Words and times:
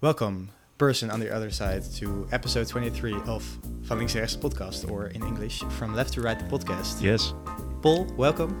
Welcome, 0.00 0.50
person 0.78 1.10
on 1.10 1.20
the 1.20 1.34
other 1.34 1.50
side, 1.50 1.82
to 1.96 2.26
episode 2.32 2.68
23 2.68 3.14
of 3.26 3.42
Van 3.82 3.98
Links 3.98 4.14
Rechts 4.14 4.36
podcast, 4.36 4.90
or 4.90 5.08
in 5.08 5.22
English, 5.24 5.62
From 5.70 5.94
Left 5.94 6.12
to 6.14 6.20
Right 6.20 6.38
podcast. 6.48 7.02
Yes, 7.02 7.34
Paul, 7.82 8.06
welcome. 8.16 8.54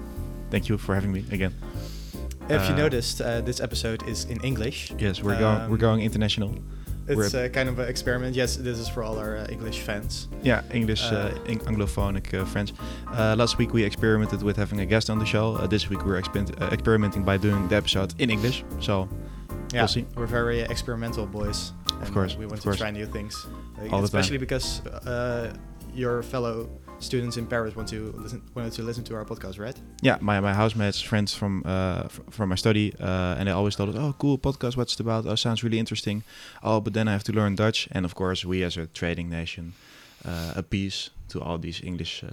thank 0.50 0.68
you 0.68 0.78
for 0.78 0.94
having 0.94 1.12
me 1.12 1.24
again. 1.30 1.54
If 2.48 2.66
you 2.68 2.74
Uh, 2.74 2.78
noticed, 2.78 3.20
uh, 3.20 3.40
this 3.42 3.60
episode 3.60 4.02
is 4.08 4.24
in 4.24 4.40
English. 4.40 4.92
Yes, 4.98 5.22
we're 5.22 5.38
going 5.38 5.60
Um, 5.62 5.70
we're 5.70 5.76
going 5.76 6.00
international. 6.00 6.54
It's 7.06 7.16
We're- 7.16 7.46
uh, 7.46 7.48
kind 7.50 7.68
of 7.68 7.78
an 7.78 7.88
experiment. 7.88 8.34
Yes, 8.36 8.56
this 8.56 8.78
is 8.78 8.88
for 8.88 9.02
all 9.02 9.18
our 9.18 9.36
uh, 9.38 9.46
English 9.50 9.80
fans. 9.80 10.28
Yeah, 10.42 10.62
English, 10.72 11.04
uh, 11.04 11.14
uh, 11.16 11.50
Eng- 11.50 11.60
Anglophonic 11.66 12.34
uh, 12.34 12.44
friends. 12.44 12.72
Uh, 13.06 13.34
last 13.38 13.56
week 13.58 13.72
we 13.72 13.82
experimented 13.84 14.42
with 14.42 14.56
having 14.56 14.80
a 14.80 14.86
guest 14.86 15.08
on 15.08 15.18
the 15.18 15.24
show. 15.26 15.54
Uh, 15.54 15.66
this 15.66 15.88
week 15.88 16.04
we're 16.04 16.16
uh, 16.18 16.68
experimenting 16.72 17.22
by 17.24 17.36
doing 17.38 17.68
the 17.68 17.76
episode 17.76 18.12
in 18.18 18.28
English. 18.30 18.64
So 18.80 19.08
Yeah, 19.72 19.86
see. 19.86 20.06
we're 20.16 20.26
very 20.26 20.60
experimental 20.60 21.26
boys. 21.26 21.72
of 22.00 22.12
course, 22.12 22.36
we 22.36 22.46
want 22.46 22.60
to 22.60 22.68
course. 22.68 22.78
try 22.78 22.90
new 22.90 23.06
things, 23.06 23.46
All 23.90 24.02
especially 24.04 24.38
because 24.38 24.84
uh, 24.86 25.52
your 25.94 26.22
fellow 26.22 26.68
students 27.00 27.36
in 27.36 27.46
Paris 27.46 27.76
want 27.76 27.88
to 27.88 28.12
listen, 28.16 28.42
wanted 28.54 28.72
to 28.72 28.82
listen 28.82 29.04
to 29.04 29.14
our 29.14 29.24
podcast, 29.24 29.58
right? 29.58 29.76
yeah, 30.02 30.16
my, 30.20 30.40
my 30.40 30.52
housemates, 30.54 31.00
friends 31.00 31.34
from 31.34 31.62
uh, 31.66 32.02
f- 32.04 32.20
from 32.30 32.48
my 32.48 32.56
study, 32.56 32.94
uh, 33.00 33.36
and 33.38 33.46
they 33.46 33.52
always 33.52 33.76
told 33.76 33.90
us, 33.90 33.96
"Oh, 33.98 34.14
cool 34.18 34.38
podcast. 34.38 34.76
What's 34.76 34.94
it 34.94 35.00
about? 35.00 35.26
Oh, 35.26 35.34
sounds 35.36 35.62
really 35.62 35.78
interesting. 35.78 36.22
Oh, 36.62 36.80
but 36.80 36.92
then 36.94 37.06
I 37.08 37.12
have 37.12 37.24
to 37.24 37.32
learn 37.32 37.54
Dutch." 37.56 37.88
And 37.92 38.04
of 38.04 38.14
course, 38.14 38.44
we 38.44 38.64
as 38.64 38.76
a 38.76 38.86
trading 38.86 39.28
nation 39.28 39.72
uh, 40.24 40.52
appease 40.56 41.10
to 41.28 41.40
all 41.40 41.58
these 41.58 41.82
English 41.82 42.24
uh, 42.24 42.28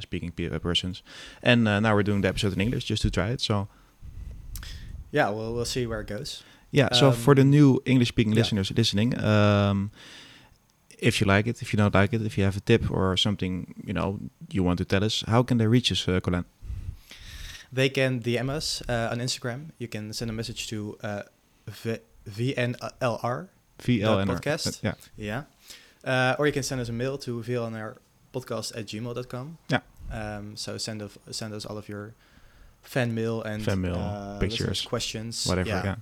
uh, 0.56 0.60
persons. 0.60 1.04
And 1.44 1.68
uh, 1.68 1.80
now 1.80 1.94
we're 1.96 2.04
doing 2.04 2.22
the 2.22 2.30
episode 2.30 2.54
in 2.54 2.62
English 2.62 2.86
just 2.86 3.02
to 3.02 3.12
try 3.12 3.30
it. 3.30 3.42
So 3.42 3.68
Yeah, 5.12 5.30
well, 5.30 5.54
we'll 5.54 5.66
see 5.66 5.86
where 5.86 6.02
it 6.02 6.08
goes. 6.08 6.44
Yeah. 6.72 6.90
So 6.94 7.12
for 7.12 7.36
the 7.36 7.42
Um, 7.42 7.50
new 7.52 7.82
English-speaking 7.86 8.34
yeah. 8.34 8.40
listeners 8.42 8.72
listening, 8.76 9.14
um, 9.24 9.92
if 11.00 11.20
you 11.22 11.28
like 11.28 11.48
it, 11.48 11.62
if 11.62 11.72
you 11.74 11.78
don't 11.78 11.94
like 11.94 12.14
it, 12.16 12.22
if 12.26 12.38
you 12.38 12.44
have 12.46 12.58
a 12.58 12.62
tip 12.62 12.90
or 12.92 13.18
something, 13.18 13.74
you 13.86 13.94
know, 13.94 14.20
you 14.52 14.64
want 14.64 14.78
to 14.80 14.86
tell 14.86 15.04
us, 15.04 15.24
how 15.28 15.44
can 15.44 15.58
they 15.58 15.68
reach 15.68 15.92
us, 15.92 16.08
uh, 16.08 16.20
Colin? 16.20 16.46
They 17.72 17.90
can 17.90 18.20
DM 18.22 18.50
us 18.50 18.82
uh, 18.88 19.10
on 19.12 19.20
Instagram. 19.20 19.72
You 19.80 19.88
can 19.88 20.14
send 20.14 20.30
a 20.30 20.34
message 20.34 20.68
to 20.68 20.98
uh, 21.04 21.22
v- 21.68 22.00
VNLR. 22.30 23.48
VLNR. 23.80 24.26
podcast? 24.28 24.82
Yeah. 24.84 24.94
Yeah. 25.18 25.44
Uh, 26.04 26.36
or 26.40 26.46
you 26.48 26.54
can 26.54 26.64
send 26.64 26.80
us 26.82 26.90
a 26.90 26.94
mail 26.94 27.18
to 27.20 27.42
VLNRpodcast 27.42 28.78
at 28.78 28.86
gmail.com. 28.86 29.58
Yeah. 29.70 29.80
Um, 30.12 30.56
so 30.56 30.78
send, 30.78 31.02
of, 31.02 31.18
send 31.32 31.54
us 31.54 31.66
all 31.66 31.78
of 31.78 31.90
your 31.90 32.14
fan 32.84 33.14
mail 33.14 33.42
and 33.42 33.64
Fan 33.64 33.82
mail, 33.82 33.96
uh, 33.98 34.40
pictures, 34.40 34.82
questions. 34.84 35.46
Whatever. 35.48 35.70
Yeah. 35.70 35.96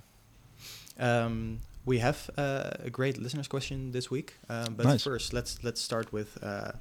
Um, 0.98 1.60
we 1.84 1.98
have 1.98 2.30
uh, 2.36 2.70
a 2.80 2.90
great 2.90 3.18
listeners 3.18 3.48
question 3.48 3.92
this 3.92 4.10
week, 4.10 4.34
um, 4.48 4.74
but 4.74 4.86
Nice. 4.86 5.02
first 5.04 5.32
let's 5.32 5.62
let's 5.62 5.80
start 5.80 6.12
with 6.12 6.38
uh, 6.42 6.72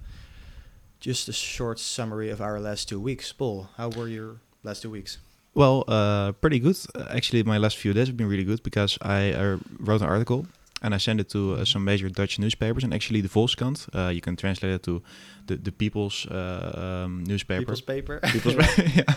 just 0.99 1.27
a 1.27 1.33
short 1.33 1.79
summary 1.79 2.29
of 2.29 2.41
our 2.41 2.59
last 2.59 2.87
two 2.87 2.99
weeks. 2.99 3.33
Paul, 3.33 3.69
how 3.77 3.89
were 3.89 4.07
your 4.07 4.37
last 4.63 4.81
two 4.81 4.89
weeks? 4.89 5.17
Well, 5.53 5.83
uh, 5.87 6.31
pretty 6.31 6.59
good. 6.59 6.77
Actually, 7.09 7.43
my 7.43 7.57
last 7.57 7.77
few 7.77 7.93
days 7.93 8.07
have 8.07 8.17
been 8.17 8.29
really 8.29 8.45
good 8.45 8.63
because 8.63 8.97
I 9.01 9.33
uh, 9.33 9.57
wrote 9.79 10.01
an 10.01 10.07
article 10.07 10.47
and 10.83 10.93
I 10.93 10.97
sent 10.97 11.19
it 11.19 11.29
to 11.29 11.53
uh, 11.53 11.65
some 11.65 11.83
major 11.83 12.09
Dutch 12.09 12.37
newspapers 12.37 12.83
and 12.83 12.93
actually 12.93 13.21
the 13.21 13.29
Volkskrant. 13.29 13.87
Uh, 13.95 14.09
you 14.09 14.21
can 14.21 14.35
translate 14.35 14.73
it 14.73 14.83
to 14.83 15.01
the 15.47 15.55
the 15.55 15.71
People's 15.71 16.27
uh, 16.27 17.03
um, 17.05 17.23
newspaper. 17.23 17.61
People's 17.61 17.81
paper. 17.81 18.19
People's 18.23 18.55
paper. 18.55 18.91
yeah. 18.95 19.15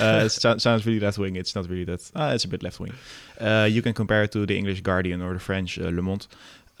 Uh, 0.00 0.24
it 0.24 0.60
sounds 0.60 0.86
really 0.86 1.00
left 1.00 1.18
wing. 1.18 1.36
It's 1.36 1.54
not 1.54 1.68
really 1.68 1.84
that. 1.84 2.10
Uh, 2.14 2.32
it's 2.34 2.44
a 2.44 2.48
bit 2.48 2.62
left 2.62 2.80
wing. 2.80 2.94
Uh, 3.38 3.68
you 3.70 3.82
can 3.82 3.92
compare 3.92 4.22
it 4.22 4.32
to 4.32 4.46
the 4.46 4.56
English 4.56 4.80
Guardian 4.80 5.22
or 5.22 5.34
the 5.34 5.40
French 5.40 5.78
uh, 5.78 5.90
Le 5.90 6.02
Monde. 6.02 6.26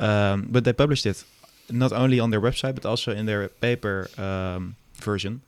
Um, 0.00 0.48
but 0.50 0.64
they 0.64 0.72
published 0.72 1.06
it 1.06 1.24
not 1.70 1.92
only 1.92 2.18
on 2.18 2.30
their 2.30 2.40
website 2.40 2.74
but 2.74 2.84
also 2.84 3.12
in 3.12 3.26
their 3.26 3.48
paper 3.48 4.08
um, 4.18 4.76
version. 4.96 5.42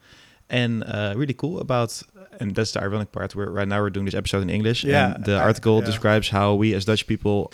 And 0.50 0.84
uh, 0.84 1.14
really 1.16 1.32
cool 1.32 1.58
about, 1.58 2.02
and 2.38 2.54
that's 2.54 2.72
the 2.72 2.82
ironic 2.82 3.12
part. 3.12 3.34
We're 3.34 3.50
right 3.50 3.66
now 3.66 3.80
we're 3.80 3.90
doing 3.90 4.04
this 4.04 4.14
episode 4.14 4.42
in 4.42 4.50
English. 4.50 4.84
Yeah, 4.84 5.14
and 5.14 5.24
the 5.24 5.40
article 5.40 5.78
yeah. 5.78 5.86
describes 5.86 6.28
how 6.28 6.54
we 6.54 6.74
as 6.74 6.84
Dutch 6.84 7.06
people 7.06 7.50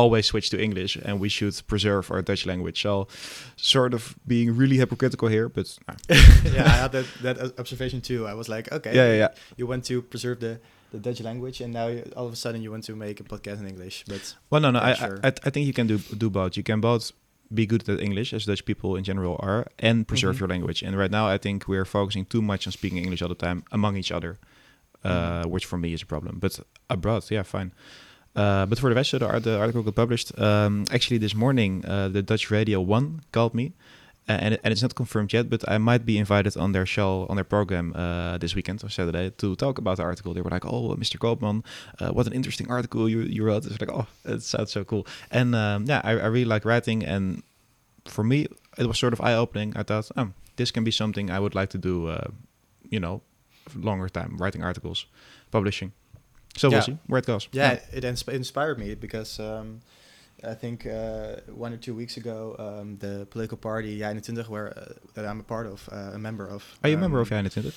always 0.00 0.26
switch 0.26 0.48
to 0.50 0.56
English 0.66 0.92
and 1.06 1.20
we 1.20 1.28
should 1.36 1.54
preserve 1.66 2.04
our 2.12 2.22
Dutch 2.22 2.44
language. 2.46 2.78
So, 2.82 3.06
sort 3.56 3.92
of 3.94 4.02
being 4.26 4.48
really 4.60 4.76
hypocritical 4.82 5.28
here, 5.36 5.48
but 5.48 5.66
yeah, 6.56 6.64
I 6.74 6.76
had 6.82 6.92
that, 6.92 7.06
that 7.22 7.36
observation 7.58 8.00
too. 8.00 8.20
I 8.32 8.34
was 8.40 8.48
like, 8.48 8.66
okay, 8.76 8.92
yeah, 8.94 9.06
yeah, 9.10 9.18
yeah. 9.22 9.28
you 9.58 9.66
want 9.72 9.84
to 9.90 10.02
preserve 10.02 10.38
the, 10.40 10.52
the 10.92 10.98
Dutch 10.98 11.20
language, 11.22 11.60
and 11.64 11.72
now 11.72 11.86
you, 11.88 12.02
all 12.16 12.26
of 12.26 12.32
a 12.32 12.36
sudden 12.36 12.62
you 12.62 12.70
want 12.74 12.84
to 12.84 12.94
make 12.96 13.16
a 13.20 13.24
podcast 13.24 13.58
in 13.60 13.66
English. 13.66 14.04
But 14.08 14.36
Well, 14.50 14.60
no, 14.60 14.70
no. 14.70 14.80
I, 14.80 14.94
sure. 14.94 15.18
I, 15.24 15.28
I 15.46 15.50
think 15.52 15.66
you 15.66 15.72
can 15.72 15.86
do 15.86 15.98
do 16.24 16.28
both. 16.30 16.56
You 16.56 16.62
can 16.70 16.80
both 16.80 17.12
be 17.54 17.64
good 17.66 17.88
at 17.88 18.00
English, 18.08 18.32
as 18.36 18.44
Dutch 18.46 18.64
people 18.64 18.90
in 18.98 19.04
general 19.04 19.34
are, 19.48 19.62
and 19.78 19.96
preserve 20.06 20.34
Mhm. 20.36 20.40
your 20.40 20.48
language. 20.54 20.80
And 20.86 20.92
right 21.02 21.12
now, 21.18 21.26
I 21.34 21.38
think 21.38 21.66
we're 21.72 21.84
focusing 21.98 22.24
too 22.26 22.42
much 22.42 22.66
on 22.66 22.72
speaking 22.72 22.98
English 22.98 23.22
all 23.22 23.28
the 23.36 23.46
time 23.46 23.62
among 23.70 23.96
each 23.96 24.12
other, 24.16 24.32
uh, 25.04 25.10
Mhm. 25.10 25.50
which 25.54 25.64
for 25.70 25.78
me 25.78 25.88
is 25.96 26.02
a 26.02 26.06
problem. 26.06 26.38
But 26.40 26.52
abroad, 26.88 27.22
yeah, 27.30 27.44
fine. 27.44 27.70
Uh, 28.36 28.66
but 28.66 28.78
for 28.78 28.90
the 28.90 28.94
rest 28.94 29.14
of 29.14 29.20
the, 29.20 29.26
art- 29.26 29.44
the 29.44 29.58
article 29.58 29.82
got 29.82 29.94
published. 29.94 30.38
Um, 30.38 30.84
actually, 30.92 31.18
this 31.18 31.34
morning, 31.34 31.84
uh, 31.86 32.08
the 32.08 32.22
Dutch 32.22 32.50
Radio 32.50 32.80
One 32.82 33.22
called 33.32 33.54
me, 33.54 33.72
and 34.28 34.58
and 34.62 34.72
it's 34.72 34.82
not 34.82 34.94
confirmed 34.94 35.32
yet. 35.32 35.48
But 35.48 35.64
I 35.66 35.78
might 35.78 36.04
be 36.04 36.18
invited 36.18 36.54
on 36.56 36.72
their 36.72 36.84
show, 36.84 37.26
on 37.30 37.36
their 37.36 37.44
program 37.44 37.94
uh, 37.96 38.36
this 38.36 38.54
weekend 38.54 38.84
or 38.84 38.90
Saturday 38.90 39.30
to 39.38 39.56
talk 39.56 39.78
about 39.78 39.96
the 39.96 40.02
article. 40.02 40.34
They 40.34 40.42
were 40.42 40.50
like, 40.50 40.66
"Oh, 40.66 40.94
Mr. 40.96 41.16
Koopman, 41.18 41.64
what 42.14 42.26
an 42.26 42.34
interesting 42.34 42.70
article 42.70 43.08
you 43.08 43.20
you 43.20 43.42
wrote." 43.42 43.64
It's 43.64 43.80
like, 43.80 43.92
"Oh, 43.92 44.06
it 44.26 44.42
sounds 44.42 44.70
so 44.70 44.84
cool." 44.84 45.06
And 45.30 45.54
um, 45.54 45.86
yeah, 45.86 46.02
I, 46.04 46.10
I 46.10 46.26
really 46.26 46.44
like 46.44 46.66
writing, 46.66 47.02
and 47.04 47.42
for 48.04 48.22
me, 48.22 48.48
it 48.76 48.86
was 48.86 48.98
sort 48.98 49.14
of 49.14 49.20
eye 49.22 49.34
opening. 49.34 49.72
I 49.76 49.82
thought, 49.82 50.10
oh, 50.16 50.28
this 50.56 50.70
can 50.70 50.84
be 50.84 50.90
something 50.92 51.30
I 51.30 51.40
would 51.40 51.54
like 51.54 51.70
to 51.70 51.78
do. 51.78 52.14
You 52.90 53.00
know, 53.00 53.22
longer 53.74 54.08
time 54.08 54.36
writing 54.36 54.62
articles, 54.62 55.06
publishing. 55.50 55.92
So 56.56 56.68
Yeah. 56.68 56.76
we'll 56.76 56.82
see 56.86 56.98
where 57.06 57.18
it 57.18 57.26
goes. 57.26 57.48
yeah, 57.52 57.78
it 57.92 58.04
insp- 58.04 58.32
inspired 58.32 58.78
me 58.78 58.94
because 58.94 59.38
um, 59.40 59.80
I 60.44 60.54
think 60.54 60.86
uh, 60.86 61.36
one 61.54 61.72
or 61.72 61.76
two 61.78 61.94
weeks 61.94 62.16
ago, 62.16 62.54
um, 62.58 62.96
the 62.98 63.26
political 63.30 63.56
party 63.58 63.98
JA21, 63.98 64.48
where 64.48 64.68
uh, 64.78 64.92
that 65.14 65.24
I'm 65.24 65.40
a 65.40 65.42
part 65.42 65.66
of, 65.66 65.88
uh, 65.92 66.12
a 66.14 66.18
member 66.18 66.46
of. 66.46 66.62
Are 66.82 66.88
you 66.90 66.96
a 66.96 67.00
member 67.00 67.18
um, 67.18 67.22
of 67.22 67.30
JA21? 67.30 67.72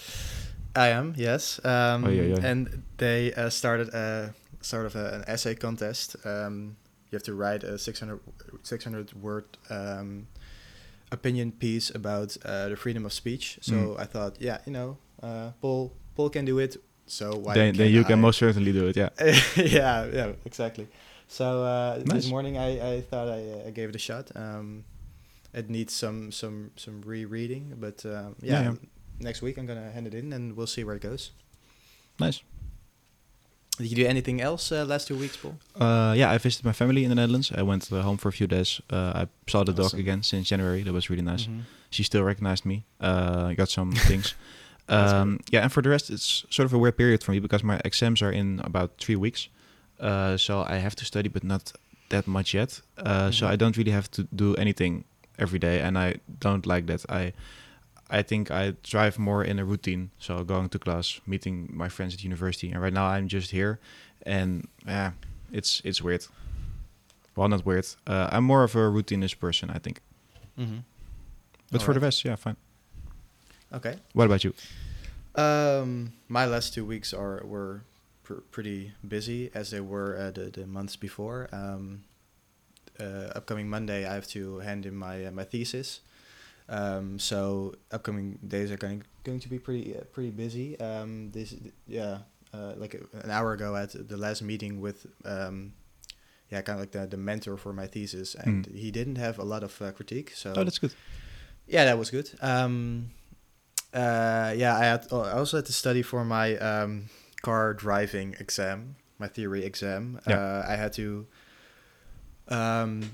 I 0.76 0.88
am, 0.90 1.14
yes. 1.18 1.60
Um, 1.66 2.06
Oh, 2.06 2.10
yeah, 2.10 2.24
yeah. 2.36 2.46
And 2.50 2.84
they 2.98 3.34
uh, 3.34 3.50
started 3.50 3.90
a 3.94 4.34
sort 4.62 4.86
of 4.86 4.96
a, 4.96 5.14
an 5.16 5.24
essay 5.28 5.56
contest. 5.56 6.16
Um, 6.26 6.76
you 7.12 7.16
have 7.16 7.24
to 7.24 7.34
write 7.34 7.64
a 7.64 7.78
600, 7.78 8.20
600 8.64 9.14
word 9.14 9.46
um, 9.70 10.28
opinion 11.12 11.52
piece 11.52 11.90
about 11.90 12.38
uh, 12.46 12.70
the 12.70 12.76
freedom 12.76 13.06
of 13.06 13.14
speech. 13.14 13.58
So 13.62 13.74
Mm. 13.74 14.00
I 14.00 14.06
thought, 14.06 14.36
yeah, 14.40 14.60
you 14.66 14.72
know, 14.74 14.98
uh, 15.24 15.52
Paul, 15.62 15.92
Paul 16.16 16.30
can 16.30 16.46
do 16.46 16.60
it. 16.60 16.78
So 17.12 17.36
why 17.36 17.54
Then, 17.56 17.76
then 17.76 17.92
you 17.92 18.04
can 18.04 18.20
most 18.22 18.38
certainly 18.40 18.72
do 18.72 18.88
it. 18.88 18.96
Yeah. 18.98 19.10
yeah, 19.56 20.06
yeah, 20.14 20.32
exactly. 20.46 20.88
So 21.28 21.64
uh, 21.64 21.98
Nice. 22.06 22.24
this 22.24 22.30
morning 22.30 22.58
I, 22.58 22.96
I 22.96 23.02
thought 23.02 23.28
I, 23.28 23.42
uh, 23.52 23.68
I 23.68 23.72
gave 23.72 23.90
it 23.90 23.96
a 23.96 24.00
shot. 24.00 24.32
Um, 24.36 24.84
it 25.54 25.70
needs 25.70 25.94
some 25.94 26.32
some 26.32 26.72
some 26.76 27.02
rereading, 27.02 27.74
but 27.80 28.06
um, 28.06 28.36
yeah, 28.42 28.54
Yeah, 28.54 28.64
yeah. 28.64 28.76
next 29.20 29.42
week 29.42 29.58
I'm 29.58 29.66
gonna 29.66 29.92
hand 29.92 30.08
it 30.08 30.14
in 30.14 30.34
and 30.34 30.56
we'll 30.56 30.68
see 30.68 30.84
where 30.84 30.96
it 30.96 31.02
goes. 31.02 31.32
Nice. 32.20 32.42
Did 33.78 33.92
you 33.92 33.96
do 33.96 34.06
anything 34.10 34.42
else 34.42 34.72
uh, 34.74 34.84
last 34.86 35.08
two 35.08 35.16
weeks, 35.18 35.38
Paul? 35.38 35.56
Uh, 35.80 36.14
yeah, 36.18 36.30
I 36.36 36.38
visited 36.38 36.66
my 36.66 36.74
family 36.74 37.04
in 37.04 37.10
the 37.10 37.16
Netherlands. 37.16 37.50
I 37.56 37.62
went 37.62 37.90
uh, 37.94 38.02
home 38.02 38.18
for 38.18 38.28
a 38.28 38.32
few 38.34 38.46
days. 38.48 38.82
Uh, 38.92 39.24
I 39.24 39.28
saw 39.48 39.64
the 39.64 39.72
dog 39.74 39.94
again 39.94 40.22
since 40.22 40.50
January. 40.50 40.84
That 40.84 40.92
was 40.94 41.10
really 41.10 41.24
nice. 41.24 41.48
Mhm. 41.48 41.62
She 41.90 42.04
still 42.04 42.24
recognized 42.24 42.66
me. 42.66 42.84
Uh, 43.00 43.46
I 43.52 43.54
got 43.56 43.70
some 43.70 43.94
things. 43.94 44.36
Um, 44.92 45.40
yeah, 45.52 45.64
and 45.64 45.72
for 45.72 45.82
the 45.84 45.90
rest, 45.90 46.10
it's 46.10 46.46
sort 46.50 46.66
of 46.66 46.74
a 46.74 46.78
weird 46.78 46.98
period 46.98 47.24
for 47.24 47.32
me 47.32 47.40
because 47.40 47.64
my 47.64 47.80
exams 47.86 48.22
are 48.22 48.32
in 48.32 48.60
about 48.64 48.92
three 48.98 49.16
weeks. 49.16 49.50
Uh, 50.00 50.38
so 50.38 50.64
I 50.68 50.78
have 50.80 50.96
to 50.96 51.06
study, 51.06 51.30
but 51.30 51.44
not 51.44 51.72
that 52.10 52.26
much 52.28 52.54
yet. 52.54 52.82
Uh, 52.98 53.32
So 53.32 53.46
Mhm. 53.46 53.54
I 53.54 53.56
don't 53.58 53.78
really 53.78 53.92
have 53.92 54.10
to 54.12 54.24
do 54.36 54.56
anything 54.56 55.04
every 55.38 55.60
day, 55.60 55.82
and 55.82 55.98
I 55.98 56.16
don't 56.40 56.66
like 56.66 56.86
that. 56.88 57.06
I 57.10 57.34
I 58.12 58.24
think 58.24 58.50
I 58.50 58.74
thrive 58.84 59.20
more 59.20 59.44
in 59.50 59.60
a 59.60 59.64
routine. 59.66 60.10
So 60.18 60.44
going 60.44 60.70
to 60.70 60.80
class, 60.80 61.22
meeting 61.26 61.70
my 61.72 61.90
friends 61.90 62.14
at 62.16 62.24
university, 62.24 62.72
and 62.74 62.82
right 62.82 62.94
now 62.94 63.06
I'm 63.18 63.28
just 63.28 63.52
here, 63.52 63.78
and 64.26 64.68
yeah, 64.88 65.12
it's 65.52 65.82
it's 65.86 66.02
weird. 66.02 66.26
Well, 67.36 67.48
not 67.50 67.66
weird. 67.66 67.86
Uh, 68.08 68.28
I'm 68.32 68.44
more 68.44 68.64
of 68.64 68.76
a 68.76 68.80
routinist 68.92 69.38
person, 69.40 69.70
I 69.70 69.80
think. 69.80 70.02
Mhm. 70.58 70.84
But 71.72 71.82
for 71.82 71.94
the 71.94 72.00
Alright. 72.00 72.04
rest, 72.04 72.26
yeah, 72.26 72.36
fine. 72.36 72.56
Okay. 73.74 73.98
What 74.14 74.26
about 74.26 74.44
you? 74.44 74.54
Um, 75.36 76.14
my 76.28 76.46
last 76.46 76.74
two 76.74 76.86
weeks 76.86 77.14
are 77.14 77.42
were 77.46 77.84
pr- 78.24 78.42
pretty 78.52 78.94
busy 79.08 79.52
as 79.54 79.70
they 79.72 79.80
were 79.82 80.18
uh, 80.18 80.32
the 80.32 80.50
the 80.50 80.66
months 80.68 80.96
before. 80.96 81.48
Um, 81.52 82.04
uh, 83.00 83.32
upcoming 83.36 83.70
Monday, 83.70 84.06
I 84.08 84.14
have 84.16 84.28
to 84.30 84.60
hand 84.60 84.86
in 84.86 84.96
my 84.96 85.26
uh, 85.26 85.32
my 85.32 85.44
thesis. 85.44 86.02
Um, 86.68 87.18
so 87.20 87.76
upcoming 87.92 88.38
days 88.48 88.72
are 88.72 88.78
going 88.78 89.04
going 89.24 89.40
to 89.40 89.50
be 89.50 89.60
pretty 89.60 89.96
uh, 89.96 90.02
pretty 90.12 90.32
busy. 90.32 90.80
Um, 90.80 91.32
this 91.32 91.54
yeah, 91.88 92.20
uh, 92.54 92.74
like 92.78 92.96
a, 92.96 93.18
an 93.24 93.32
hour 93.32 93.54
ago, 93.54 93.76
at 93.76 93.92
the 94.10 94.18
last 94.18 94.42
meeting 94.42 94.82
with 94.82 95.06
um, 95.26 95.74
yeah, 96.52 96.62
kind 96.62 96.78
of 96.80 96.82
like 96.82 96.92
the, 96.92 97.06
the 97.08 97.18
mentor 97.18 97.56
for 97.58 97.72
my 97.74 97.86
thesis, 97.88 98.34
and 98.36 98.68
Mm. 98.68 98.76
he 98.76 98.90
didn't 98.92 99.18
have 99.18 99.38
a 99.40 99.44
lot 99.44 99.64
of 99.64 99.80
uh, 99.82 99.92
critique. 99.92 100.32
So 100.36 100.54
Oh, 100.58 100.64
that's 100.64 100.80
good. 100.80 100.94
yeah, 101.68 101.86
that 101.86 101.98
was 102.00 102.10
good. 102.10 102.30
Um, 102.42 103.12
uh, 103.94 104.54
yeah, 104.56 104.76
I 104.78 104.86
had 104.86 105.08
oh, 105.12 105.22
I 105.22 105.34
also 105.34 105.58
had 105.58 105.66
to 105.66 105.74
study 105.74 106.02
for 106.02 106.24
my 106.24 106.58
um, 106.58 107.10
car 107.42 107.74
driving 107.74 108.36
exam, 108.40 108.96
my 109.18 109.28
theory 109.28 109.66
exam. 109.66 110.20
Yeah. 110.28 110.40
Uh, 110.40 110.66
I 110.68 110.76
had 110.76 110.94
to 110.94 111.26
um, 112.48 113.12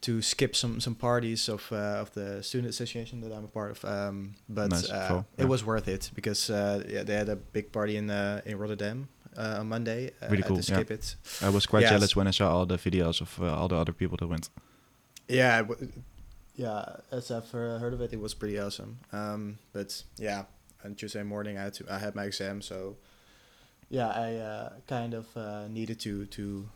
to 0.00 0.22
skip 0.22 0.56
some 0.56 0.80
some 0.80 0.94
parties 0.94 1.48
of 1.48 1.70
uh, 1.72 2.00
of 2.00 2.10
the 2.12 2.42
student 2.42 2.70
association 2.70 3.20
that 3.20 3.32
I'm 3.32 3.44
a 3.44 3.48
part 3.48 3.70
of. 3.70 3.84
Um, 3.84 4.34
but 4.48 4.70
Nice, 4.70 4.90
uh, 4.90 5.08
cool, 5.08 5.26
it 5.38 5.48
was 5.48 5.64
worth 5.64 5.88
it 5.88 6.10
because 6.14 6.50
uh, 6.50 6.84
yeah, 6.88 7.02
they 7.04 7.14
had 7.14 7.28
a 7.28 7.36
big 7.36 7.72
party 7.72 7.96
in 7.96 8.10
uh, 8.10 8.40
in 8.44 8.58
Rotterdam 8.58 9.08
uh, 9.36 9.60
on 9.60 9.68
Monday. 9.68 10.10
Uh, 10.22 10.26
Really 10.26 10.32
I 10.32 10.36
had 10.36 10.46
cool, 10.46 10.56
to 10.56 10.72
yeah. 10.72 10.78
skip 10.78 10.90
it. 10.90 11.16
I 11.42 11.50
was 11.50 11.66
quite 11.66 11.86
jealous 11.86 12.16
when 12.16 12.26
I 12.26 12.32
saw 12.32 12.50
all 12.50 12.66
the 12.66 12.78
videos 12.78 13.20
of 13.20 13.40
uh, 13.40 13.54
all 13.54 13.68
the 13.68 13.76
other 13.76 13.92
people 13.92 14.16
that 14.18 14.28
went. 14.28 14.50
Yeah, 15.28 15.62
yeah. 16.54 16.84
As 17.12 17.30
I've 17.30 17.54
uh, 17.54 17.78
heard 17.78 17.92
of 17.94 18.00
it, 18.00 18.12
it 18.12 18.20
was 18.20 18.34
pretty 18.34 18.58
awesome. 18.58 18.98
Um, 19.12 19.58
but 19.72 20.02
yeah, 20.18 20.44
on 20.84 20.94
Tuesday 20.94 21.22
morning, 21.22 21.58
I 21.58 21.62
had 21.64 21.74
to 21.74 21.84
I 21.90 21.98
had 21.98 22.14
my 22.14 22.24
exam, 22.24 22.62
so 22.62 22.96
yeah, 23.88 24.08
I 24.08 24.34
uh, 24.36 24.72
kind 24.86 25.14
of 25.14 25.26
uh, 25.36 25.68
needed 25.68 25.98
to 26.00 26.26
to 26.26 26.68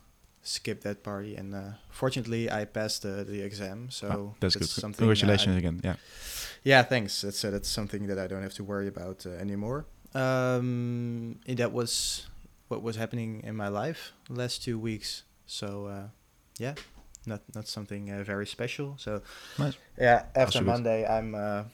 skip 0.42 0.82
that 0.82 1.02
party, 1.02 1.36
and 1.36 1.54
uh, 1.54 1.60
fortunately, 1.90 2.50
I 2.50 2.64
passed 2.66 3.02
the 3.02 3.24
the 3.24 3.40
exam. 3.42 3.90
So 3.90 4.06
Ah, 4.08 4.36
that's, 4.40 4.56
good. 4.56 4.68
something. 4.68 5.04
uh, 5.06 5.10
I- 5.10 5.14
Congratulations 5.14 5.56
again. 5.56 5.80
Yeah. 5.84 5.96
yeah, 6.64 6.82
thanks. 6.82 7.20
That's 7.22 7.44
uh, 7.44 7.50
that's 7.50 7.68
something 7.68 8.06
that 8.08 8.18
I 8.18 8.26
don't 8.26 8.42
have 8.42 8.54
to 8.54 8.64
worry 8.64 8.88
about 8.88 9.26
uh, 9.26 9.30
anymore. 9.40 9.84
Um, 10.14 11.38
and 11.46 11.56
that 11.58 11.72
was 11.72 12.26
what 12.68 12.82
was 12.82 12.96
happening 12.96 13.42
in 13.44 13.56
my 13.56 13.68
life 13.68 14.12
the 14.28 14.34
last 14.34 14.62
two 14.64 14.78
weeks. 14.78 15.24
So 15.46 15.86
uh, 15.86 16.08
yeah, 16.58 16.74
not 17.26 17.40
not 17.54 17.66
something 17.68 18.10
uh, 18.10 18.22
very 18.24 18.46
special. 18.46 18.94
So 18.98 19.22
Nice. 19.58 19.76
yeah, 19.98 20.24
after 20.34 20.40
Also 20.40 20.58
good. 20.60 20.66
Monday, 20.66 21.06
I'm 21.06 21.34
uh, 21.34 21.64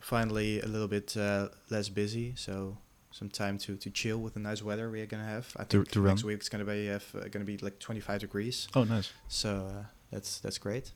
finally 0.00 0.60
a 0.60 0.66
little 0.66 0.88
bit 0.88 1.16
uh, 1.16 1.48
less 1.70 1.88
busy. 1.88 2.34
So 2.36 2.76
some 3.10 3.28
time 3.30 3.58
to, 3.58 3.76
to 3.76 3.90
chill 3.90 4.18
with 4.18 4.34
the 4.34 4.40
nice 4.40 4.62
weather 4.62 4.90
we're 4.90 5.06
gonna 5.06 5.24
have. 5.24 5.46
I 5.56 5.64
think 5.64 5.88
to 5.90 6.00
next 6.02 6.22
run. 6.22 6.28
week 6.28 6.38
it's 6.40 6.48
gonna 6.48 6.64
be 6.64 6.90
uh, 6.90 6.98
gonna 7.30 7.44
be 7.44 7.56
like 7.58 7.78
25 7.78 8.20
degrees. 8.20 8.68
Oh, 8.74 8.84
nice. 8.84 9.12
So 9.28 9.48
uh, 9.66 9.84
that's 10.10 10.40
that's 10.40 10.58
great. 10.58 10.92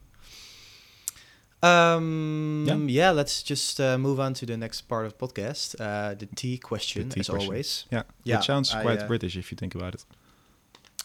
Um, 1.62 2.64
Yeah. 2.66 2.76
yeah. 2.88 3.10
let's 3.12 3.43
just 3.43 3.81
uh, 3.81 3.96
move 3.99 4.19
on 4.19 4.34
to 4.34 4.46
the 4.46 4.56
next 4.56 4.82
part 4.88 5.06
of 5.06 5.16
podcast. 5.16 5.76
Uh, 5.81 6.14
the 6.14 6.26
tea 6.26 6.58
question, 6.58 7.08
tea 7.08 7.20
as 7.20 7.28
question. 7.28 7.46
always. 7.49 7.87
Yeah. 7.90 8.02
Yeah, 8.25 8.38
It 8.38 8.44
sounds 8.44 8.75
I, 8.75 8.82
quite 8.82 9.06
British 9.06 9.37
if 9.37 9.52
you 9.52 9.56
think 9.56 9.75
about 9.75 9.94
it. 9.94 10.04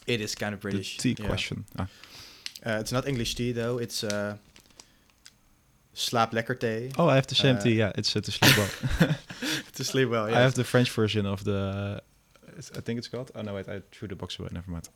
It 0.07 0.21
is 0.21 0.35
kind 0.35 0.53
of 0.53 0.59
British. 0.61 0.97
The 0.97 1.13
tea 1.13 1.21
yeah. 1.21 1.27
question. 1.27 1.65
Ah, 1.77 1.88
Uh, 2.67 2.79
it's 2.81 2.91
not 2.91 3.07
English 3.07 3.35
tea 3.35 3.53
though. 3.53 3.77
It's 3.81 4.03
uh, 4.03 4.35
slaap 5.95 6.31
lekker 6.33 6.55
tea. 6.59 6.91
Oh, 6.97 7.07
I 7.07 7.15
have 7.15 7.27
the 7.27 7.35
same 7.35 7.55
Uh, 7.57 7.61
tea. 7.61 7.75
Yeah, 7.75 7.91
it's 7.95 8.15
uh, 8.15 8.21
to 8.21 8.31
sleep 8.31 8.57
well. 8.57 9.15
to 9.73 9.83
sleep 9.83 10.09
well. 10.09 10.29
Yeah. 10.29 10.37
I 10.39 10.41
have 10.41 10.53
the 10.53 10.63
French 10.63 10.91
version 10.91 11.25
of 11.25 11.43
the. 11.43 12.01
it's- 12.47 12.71
I 12.77 12.81
think 12.81 12.97
it's 12.99 13.07
called. 13.07 13.31
Oh 13.35 13.41
no, 13.43 13.53
wait! 13.53 13.67
I 13.69 13.81
threw 13.91 14.07
the 14.07 14.15
box 14.15 14.39
away. 14.39 14.49
Never 14.51 14.69
mind. 14.71 14.89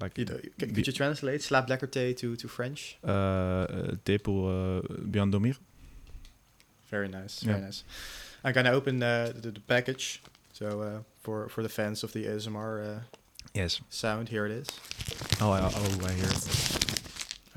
Like 0.00 0.18
You 0.18 0.24
know, 0.26 0.36
c- 0.36 0.50
the- 0.58 0.66
could 0.66 0.86
you 0.86 0.92
translate 0.92 1.40
slaap 1.42 1.68
lekker 1.68 1.90
tea 1.90 2.14
to, 2.14 2.36
to 2.36 2.48
French? 2.48 2.98
uh, 3.04 3.10
uh, 3.10 3.96
thé 4.04 4.18
pour 4.22 4.50
uh, 4.50 4.80
bien 5.10 5.30
dormir. 5.30 5.56
Very 6.90 7.08
nice. 7.08 7.42
Yeah. 7.42 7.52
Very 7.52 7.64
nice. 7.64 7.84
I'm 8.44 8.52
gonna 8.52 8.72
open 8.72 9.02
uh, 9.02 9.32
the, 9.42 9.50
the 9.50 9.60
package. 9.60 10.20
So 10.52 10.66
uh, 10.80 11.02
for 11.22 11.48
for 11.48 11.62
the 11.62 11.68
fans 11.68 12.04
of 12.04 12.12
the 12.12 12.24
ASMR 12.26 12.80
uh, 12.80 13.00
Yes. 13.54 13.80
sound, 13.90 14.28
here 14.28 14.46
it 14.46 14.52
is. 14.52 14.66
Oh, 15.40 15.50
I, 15.50 15.60
oh, 15.60 16.06
I 16.06 16.12
hear 16.12 16.28
it. 16.28 16.85